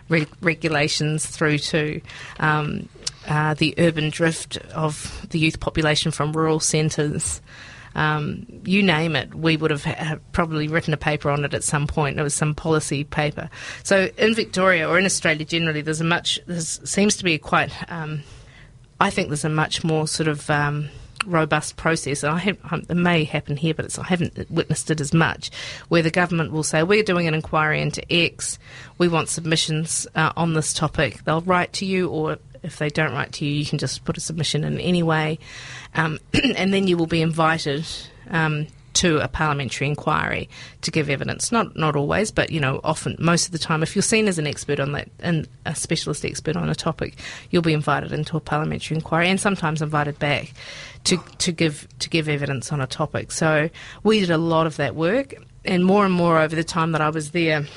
[0.09, 2.01] re- regulations through to
[2.39, 2.87] um,
[3.27, 7.41] uh, the urban drift of the youth population from rural centres.
[7.95, 11.63] Um, you name it, we would have ha- probably written a paper on it at
[11.63, 12.19] some point.
[12.19, 13.49] It was some policy paper.
[13.83, 17.39] So in Victoria or in Australia generally, there's a much there seems to be a
[17.39, 17.71] quite.
[17.91, 18.21] Um,
[18.99, 20.89] I think there's a much more sort of um,
[21.25, 22.23] robust process.
[22.23, 25.51] I have, um, it may happen here, but I haven't witnessed it as much,
[25.87, 28.57] where the government will say, We're doing an inquiry into X,
[28.97, 31.23] we want submissions uh, on this topic.
[31.23, 32.37] They'll write to you, or
[32.67, 35.39] if they don't write to you, you can just put a submission in anyway,
[35.95, 36.19] um,
[36.55, 37.85] and then you will be invited.
[38.29, 40.49] Um, to a parliamentary inquiry
[40.81, 41.51] to give evidence.
[41.51, 44.39] Not not always, but you know, often most of the time, if you're seen as
[44.39, 47.15] an expert on that and a specialist expert on a topic,
[47.51, 50.51] you'll be invited into a parliamentary inquiry and sometimes invited back
[51.03, 53.31] to to give to give evidence on a topic.
[53.31, 53.69] So
[54.01, 57.01] we did a lot of that work, and more and more over the time that
[57.01, 57.67] I was there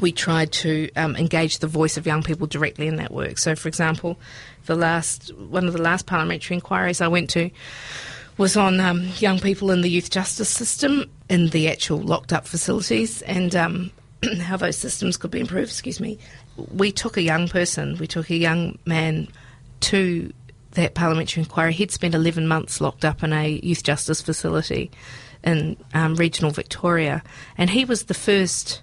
[0.00, 3.38] we tried to um, engage the voice of young people directly in that work.
[3.38, 4.18] So, for example,
[4.66, 7.50] the last one of the last parliamentary inquiries I went to
[8.36, 12.46] was on um, young people in the youth justice system in the actual locked up
[12.46, 13.90] facilities and um,
[14.40, 15.70] how those systems could be improved.
[15.70, 16.18] Excuse me.
[16.56, 19.28] We took a young person, we took a young man
[19.80, 20.32] to
[20.72, 21.72] that parliamentary inquiry.
[21.72, 24.90] He'd spent 11 months locked up in a youth justice facility
[25.42, 27.22] in um, regional Victoria,
[27.56, 28.82] and he was the first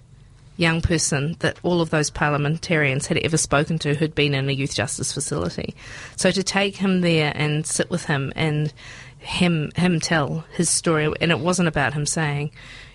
[0.58, 4.52] young person that all of those parliamentarians had ever spoken to who'd been in a
[4.52, 5.74] youth justice facility.
[6.16, 8.72] So to take him there and sit with him and
[9.18, 12.50] him him tell his story, and it wasn't about him saying,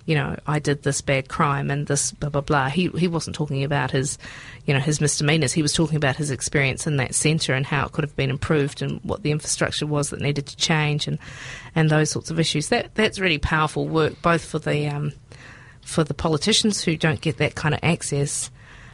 [0.06, 2.70] you know, I did this bad crime and this blah blah blah.
[2.70, 4.18] He he wasn't talking about his,
[4.66, 5.54] you know, his misdemeanors.
[5.54, 8.30] He was talking about his experience in that centre and how it could have been
[8.30, 11.18] improved and what the infrastructure was that needed to change and
[11.76, 12.68] and those sorts of issues.
[12.70, 15.14] That that's really powerful work, both for the um,
[15.84, 18.50] for the politicians who don't get that kind of access,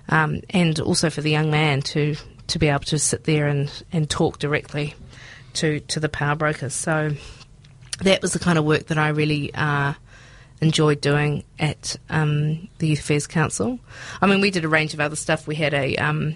[0.09, 2.15] um, and also for the young man to
[2.47, 4.95] to be able to sit there and, and talk directly
[5.53, 6.73] to to the power brokers.
[6.73, 7.11] So
[7.99, 9.93] that was the kind of work that I really uh,
[10.61, 13.79] enjoyed doing at um, the Youth Affairs Council.
[14.21, 15.47] I mean, we did a range of other stuff.
[15.47, 16.35] We had a um,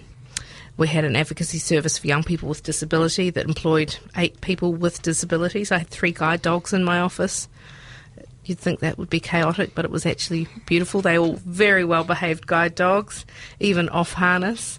[0.76, 5.02] we had an advocacy service for young people with disability that employed eight people with
[5.02, 5.70] disabilities.
[5.70, 7.48] I had three guide dogs in my office.
[8.44, 11.00] You'd think that would be chaotic, but it was actually beautiful.
[11.00, 13.24] They all very well behaved guide dogs,
[13.60, 14.78] even off harness.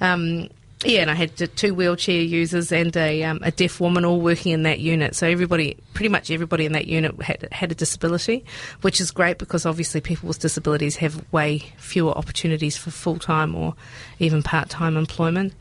[0.00, 0.48] Um,
[0.84, 4.52] yeah, and I had two wheelchair users and a, um, a deaf woman all working
[4.52, 5.14] in that unit.
[5.16, 8.44] So everybody, pretty much everybody in that unit had, had a disability,
[8.82, 13.54] which is great because obviously people with disabilities have way fewer opportunities for full time
[13.54, 13.74] or
[14.18, 15.54] even part time employment.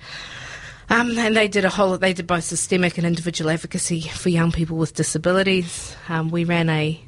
[0.89, 4.51] Um, and they did a whole, they did both systemic and individual advocacy for young
[4.51, 5.95] people with disabilities.
[6.10, 7.01] Um, we ran a,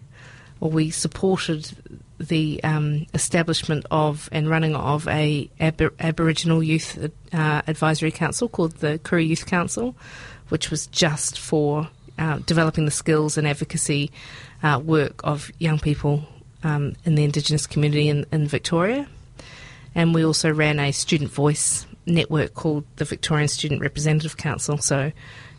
[0.60, 1.72] or we supported
[2.20, 8.74] the um, establishment of and running of a Ab- Aboriginal Youth uh, Advisory Council called
[8.78, 9.95] the Koori Youth Council,
[10.49, 14.12] which was just for uh, developing the skills and advocacy
[14.64, 16.26] uh, work of young people
[16.64, 19.08] um, in the Indigenous community in, in, Victoria.
[19.93, 24.78] And we also ran a student voice network called the Victorian Student Representative Council.
[24.78, 25.12] So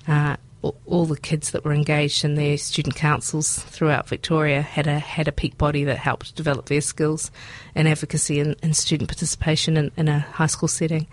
[0.09, 4.99] uh, all the kids that were engaged in their student councils throughout Victoria had a
[4.99, 7.31] had a peak body that helped develop their skills
[7.75, 11.07] and advocacy and, and student participation in, in, a high school setting.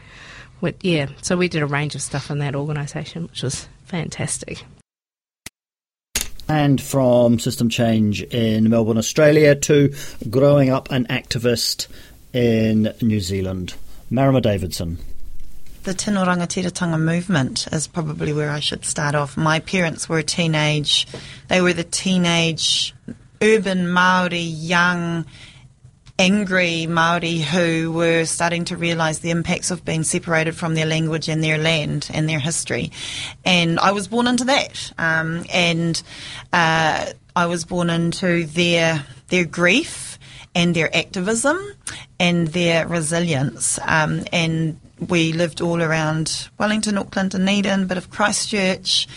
[0.61, 4.63] But yeah, so we did a range of stuff in that organisation, which was fantastic.
[6.47, 9.93] And from system change in Melbourne, Australia, to
[10.29, 11.87] growing up an activist
[12.33, 13.75] in New Zealand,
[14.09, 14.99] Marama Davidson
[15.85, 19.37] the Tino Rangatiratanga movement is probably where I should start off.
[19.37, 21.07] My parents were teenage,
[21.47, 22.95] they were the teenage
[23.39, 25.25] urban Maori, young,
[26.17, 31.29] angry Maori who were starting to realise the impacts of being separated from their language
[31.29, 32.91] and their land and their history.
[33.45, 34.91] And I was born into that.
[34.97, 36.01] Um, and
[36.51, 40.17] uh, I was born into their their grief
[40.55, 41.59] and their activism
[42.19, 43.77] and their resilience.
[43.83, 49.07] Um, and we lived all around Wellington, Auckland, Dunedin, a bit of Christchurch,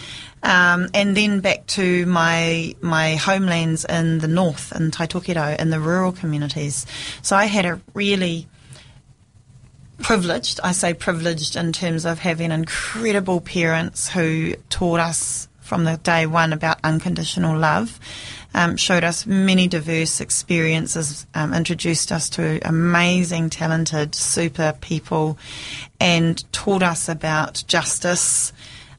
[0.43, 5.81] um, and then back to my my homelands in the north, in Taitokerau, in the
[5.81, 6.87] rural communities.
[7.23, 8.49] So I had a really
[9.99, 15.97] privileged, I say privileged in terms of having incredible parents who taught us from the
[15.99, 17.99] day one about unconditional love
[18.55, 25.39] um, showed us many diverse experiences, um, introduced us to amazing, talented, super people,
[26.01, 28.53] and taught us about justice.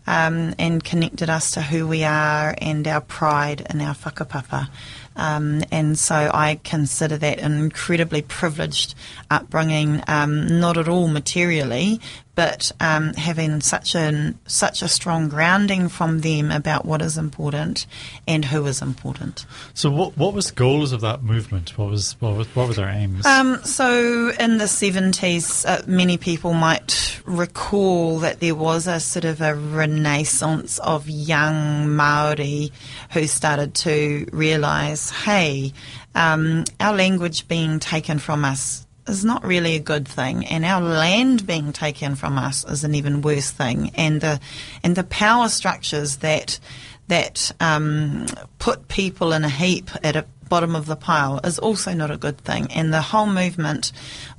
[0.07, 4.67] Um, and connected us to who we are and our pride and our whakapapa.
[5.15, 8.95] Um, and so I consider that an incredibly privileged
[9.29, 11.99] upbringing, um, not at all materially,
[12.39, 17.85] but um, having such a such a strong grounding from them about what is important
[18.29, 19.45] and who is important.
[19.73, 21.77] So, what what was the goals of that movement?
[21.77, 23.25] What was what was what were their aims?
[23.25, 29.25] Um, so, in the seventies, uh, many people might recall that there was a sort
[29.25, 32.71] of a renaissance of young Maori
[33.11, 35.73] who started to realise, hey.
[36.15, 40.81] Um, our language being taken from us is not really a good thing, and our
[40.81, 43.91] land being taken from us is an even worse thing.
[43.95, 44.39] And the
[44.83, 46.59] and the power structures that
[47.07, 48.27] that um,
[48.59, 52.17] put people in a heap at a bottom of the pile is also not a
[52.17, 52.71] good thing.
[52.71, 53.91] And the whole movement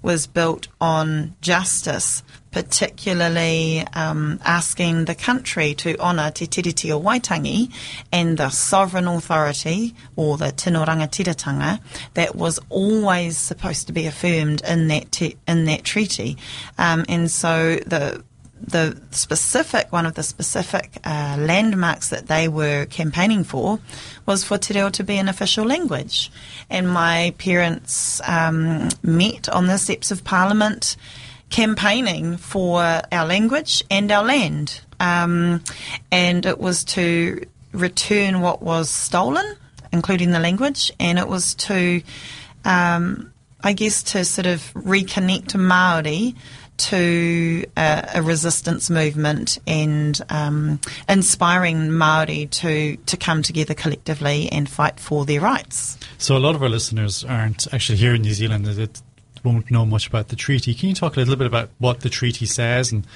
[0.03, 7.73] was built on justice, particularly um, asking the country to honour Te Tiriti o Waitangi
[8.13, 11.81] and the sovereign authority, or the Tino Rangatiratanga,
[12.15, 16.37] that was always supposed to be affirmed in that te- in that treaty.
[16.79, 18.25] Um, and so the
[18.63, 23.81] the specific one of the specific uh, landmarks that they were campaigning for
[24.27, 26.31] was for te reo to be an official language.
[26.69, 30.97] And my parents um, met on the steps of Parliament
[31.51, 34.81] campaigning for our language and our land.
[35.01, 35.63] Um,
[36.11, 39.57] and it was to return what was stolen,
[39.93, 42.03] including the language, and it was to,
[42.65, 43.33] um,
[43.63, 46.35] I guess, to sort of reconnect Maori
[46.81, 54.69] to uh, a resistance movement and um, inspiring Maori to to come together collectively and
[54.69, 55.99] fight for their rights.
[56.17, 58.67] So a lot of our listeners aren't actually here in New Zealand
[59.45, 60.75] won't know much about the treaty.
[60.75, 63.07] Can you talk a little bit about what the treaty says and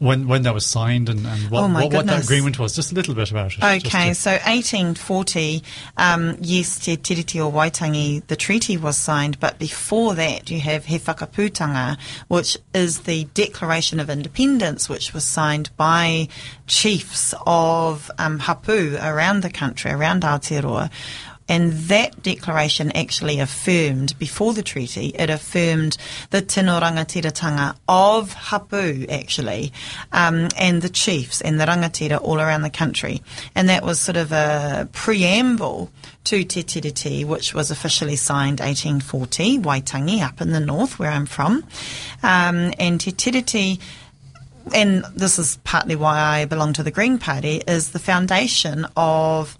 [0.00, 2.74] when when that was signed and, and what, Oh what, what that agreement was?
[2.74, 3.62] Just a little bit about it.
[3.62, 5.62] Okay, to- so 1840,
[5.96, 10.86] um, yes, Te Tiriti o Waitangi, the treaty was signed, but before that you have
[10.86, 11.96] He Whakaputanga,
[12.28, 16.28] which is the Declaration of Independence, which was signed by
[16.66, 20.90] chiefs of um, hapu around the country, around Aotearoa.
[21.48, 25.96] And that declaration actually affirmed, before the treaty, it affirmed
[26.30, 29.72] the tino rangatiratanga of Hapu, actually,
[30.12, 33.22] um, and the chiefs and the rangatira all around the country.
[33.54, 35.90] And that was sort of a preamble
[36.24, 41.26] to Te Tiriti, which was officially signed 1840, Waitangi, up in the north, where I'm
[41.26, 41.64] from.
[42.22, 43.80] Um, and Te Tiriti
[44.72, 49.58] and this is partly why I belong to the Green Party, is the foundation of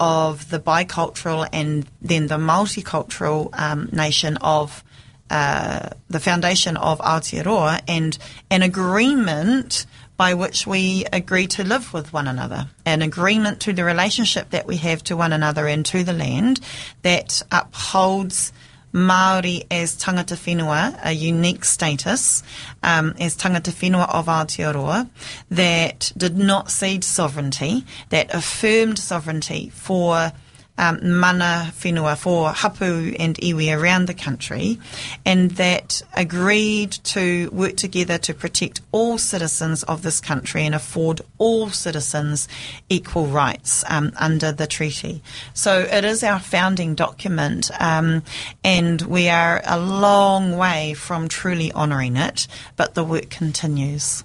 [0.00, 4.82] of the bicultural and then the multicultural um, nation of
[5.30, 8.18] uh, the foundation of Aotearoa and
[8.50, 9.86] an agreement
[10.16, 14.66] by which we agree to live with one another, an agreement to the relationship that
[14.66, 16.60] we have to one another and to the land
[17.02, 18.52] that upholds
[18.92, 22.42] Maori as tangata whenua, a unique status
[22.82, 25.08] um, as tangata whenua of Aotearoa
[25.50, 30.32] that did not cede sovereignty, that affirmed sovereignty for
[30.80, 34.78] um, mana whenua, for hapu and iwi around the country,
[35.26, 41.20] and that agreed to work together to protect all citizens of this country and afford
[41.36, 42.48] all citizens
[42.88, 45.22] equal rights um, under the treaty.
[45.52, 48.22] So it is our founding document, um,
[48.64, 54.24] and we are a long way from truly honouring it, but the work continues.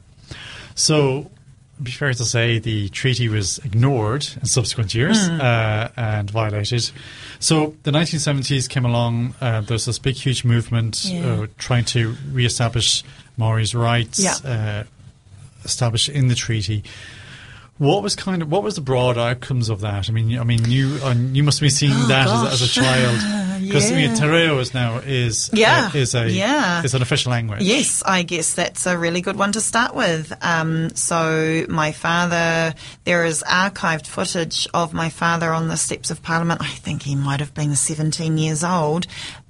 [0.73, 1.31] So,
[1.81, 5.39] be fair to say the treaty was ignored in subsequent years Mm.
[5.41, 6.89] uh, and violated.
[7.39, 9.35] So, the 1970s came along.
[9.41, 11.25] Uh, there's this big, huge movement Yeah.
[11.25, 13.03] uh, trying to re-establish
[13.37, 14.35] Maori's rights, Yeah.
[14.45, 14.83] uh,
[15.65, 16.83] established in the treaty.
[17.77, 20.09] What was kind of what was the broad outcomes of that?
[20.09, 22.69] I mean, I mean, you uh, you must have been seeing Oh, that as, as
[22.69, 24.15] a child because I mean, Yeah.
[24.15, 26.83] Te Reo is now is Yeah, uh, is a yeah.
[26.83, 27.61] is an official language.
[27.63, 30.31] Yes, I guess that's a really good one to start with.
[30.41, 32.73] Um, so, my father,
[33.03, 36.61] there is archived footage of my father on the steps of Parliament.
[36.61, 39.05] I think he might have been 17 years old.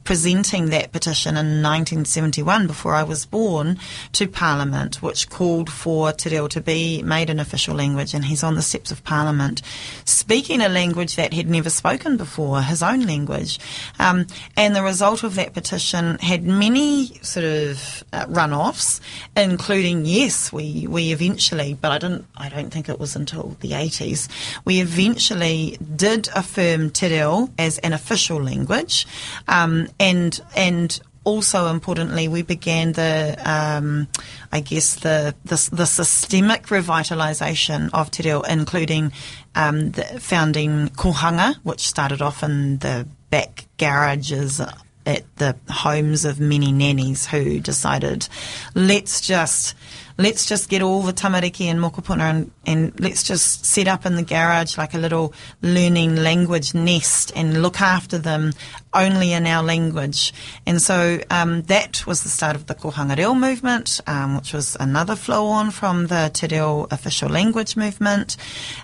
[0.06, 3.80] Presenting that petition in 1971, before I was born,
[4.14, 8.44] to Parliament, which called for Te Reo to be made an official language, and he's
[8.44, 9.64] on the steps of Parliament,
[10.06, 13.60] speaking a language that he'd never spoken before, his own language.
[14.00, 19.02] Um, and the result of that petition had many sort of uh, run-offs,
[19.36, 23.72] including yes, we we eventually, but I didn't, I don't think it was until the
[23.72, 24.30] 80s,
[24.66, 29.08] we eventually did affirm Te Reo as an official language,
[29.48, 34.08] um, and and also importantly, we began the, um,
[34.52, 39.12] I guess, the, the, the systemic revitalisation of Te Reo, including
[39.56, 44.62] um, the founding kohanga, which started off in the back garages
[45.06, 48.28] at the homes of many nannies who decided,
[48.76, 49.76] let's just
[50.18, 54.16] let's just get all the tamariki and mokopuna and, and let's just set up in
[54.16, 58.54] the garage like a little learning language nest and look after them
[58.94, 60.34] only in our language.
[60.66, 64.78] And so um, that was the start of the Kohanga Reo movement, um, which was
[64.80, 68.38] another flow on from the Te Reo official language movement.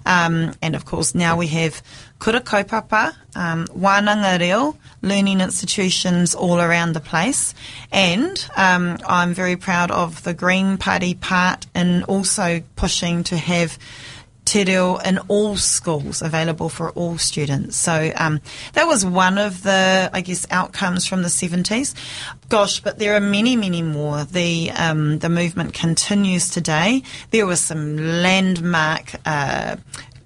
[0.06, 1.82] Um, and of course now we have
[2.22, 7.56] Kura Kaupapa, um, Wānanga Reo, learning institutions all around the place.
[7.92, 13.80] And um, I'm very proud of the Green Party part in also pushing to have
[14.46, 17.76] Te Reo in all schools, available for all students.
[17.78, 18.40] So um,
[18.74, 21.96] that was one of the, I guess, outcomes from the 70s.
[22.50, 24.26] Gosh, but there are many, many more.
[24.26, 27.02] The um, the movement continues today.
[27.32, 29.16] There were some landmark.
[29.26, 29.78] Uh,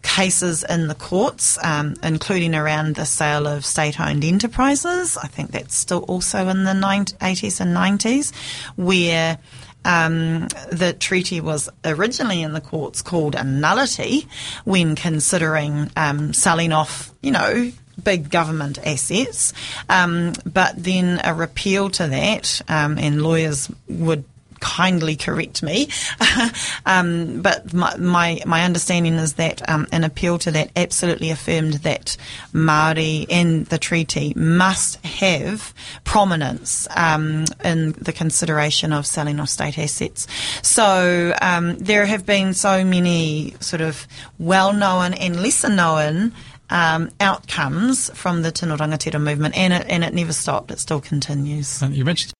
[0.06, 5.18] cases in the courts, um, including around the sale of state-owned enterprises.
[5.18, 8.34] I think that's still also in the 90s, 80s and 90s,
[8.76, 9.40] where
[9.84, 14.28] um, the treaty was originally in the courts called a nullity
[14.64, 17.72] when considering um, selling off, you know,
[18.04, 19.54] big government assets.
[19.90, 24.24] Um, but then a repeal to that, um, and lawyers would
[24.66, 25.88] kindly correct me.
[26.88, 31.76] um, but my, my, my understanding is that um, an appeal to that absolutely affirmed
[31.76, 32.18] that
[32.52, 35.72] Maori and the treaty must have
[36.04, 40.28] prominence um, in the consideration of selling off state assets.
[40.64, 44.08] So um, there have been so many sort of
[44.40, 46.34] well known and lesser known
[46.72, 50.72] um, outcomes from the Tino Rangatira movement, and it, and it never stopped.
[50.72, 51.84] It still continues.
[51.84, 52.34] And you mentioned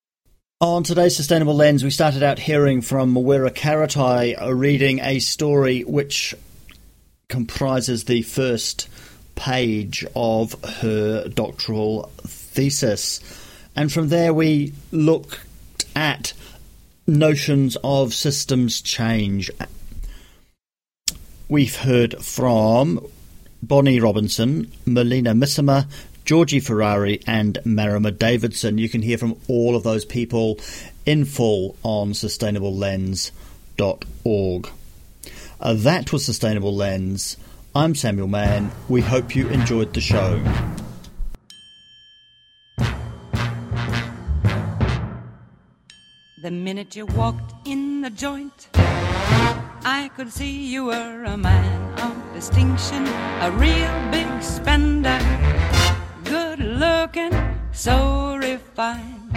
[0.62, 5.82] on today's Sustainable Lens, we started out hearing from Mawera Karetai uh, reading a story
[5.82, 6.34] which
[7.28, 8.88] comprises the first
[9.36, 13.20] page of her doctoral thesis.
[13.76, 15.42] And from there, we looked
[15.94, 16.32] at
[17.06, 19.52] notions of systems change.
[21.50, 23.06] We've heard from
[23.62, 25.88] Bonnie Robinson, Merlina Missimer,
[26.26, 28.80] Georgie Ferrari, and Marama Davidson.
[28.80, 30.60] You can hear from all of those people
[31.06, 34.70] in full on sustainablelens.org.
[35.60, 37.38] Uh, that was Sustainable Lens.
[37.76, 38.72] I'm Samuel Mann.
[38.90, 40.44] We hope you enjoyed the show.
[46.42, 52.34] The minute you walked in the joint, I could see you were a man of
[52.34, 55.20] distinction, a real big spender,
[56.36, 57.34] good looking,
[57.72, 57.96] so
[58.48, 59.32] refined.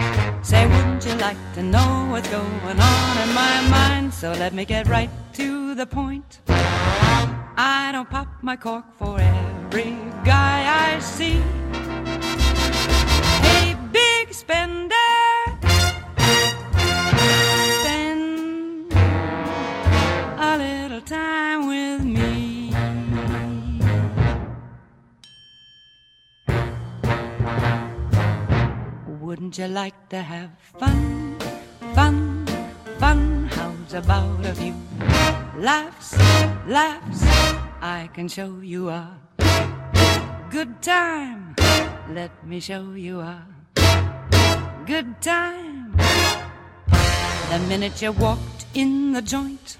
[0.49, 4.13] Say, wouldn't you like to know what's going on in my mind?
[4.13, 6.29] So let me get right to the point.
[7.77, 9.91] I don't pop my cork for every
[10.31, 11.37] guy I see.
[13.45, 13.67] Hey,
[13.99, 15.09] big spender.
[17.81, 18.93] Spend
[20.49, 21.48] a little time
[29.29, 30.49] Wouldn't you like to have
[30.79, 31.37] fun?
[31.93, 32.47] Fun,
[32.97, 33.47] fun.
[33.53, 34.73] How's about a few
[35.55, 36.17] laughs,
[36.65, 37.21] laughs?
[37.79, 39.05] I can show you a
[40.49, 41.53] good time.
[42.09, 43.45] Let me show you a
[44.87, 45.93] good time.
[47.51, 49.77] The minute you walked in the joint,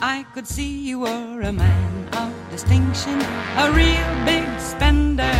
[0.00, 3.20] I could see you were a man of distinction,
[3.60, 5.36] a real big spender,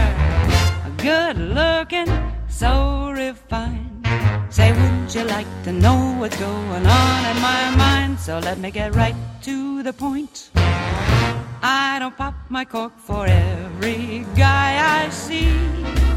[0.85, 4.07] A good looking, so refined.
[4.51, 8.21] Say, wouldn't you like to know what's going on in my mind?
[8.21, 10.51] So let me get right to the point.
[10.55, 16.12] I don't pop my cork for every guy I see.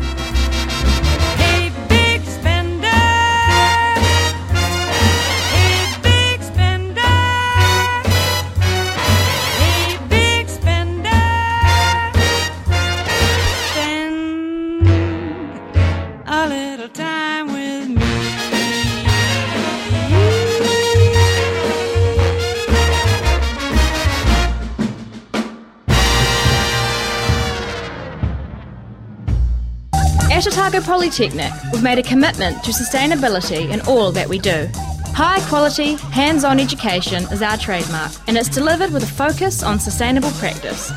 [30.46, 34.70] At Otago Polytechnic, we've made a commitment to sustainability in all that we do.
[35.08, 39.80] High quality, hands on education is our trademark, and it's delivered with a focus on
[39.80, 40.92] sustainable practice.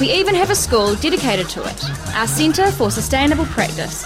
[0.00, 4.04] We even have a school dedicated to it, our Centre for Sustainable Practice.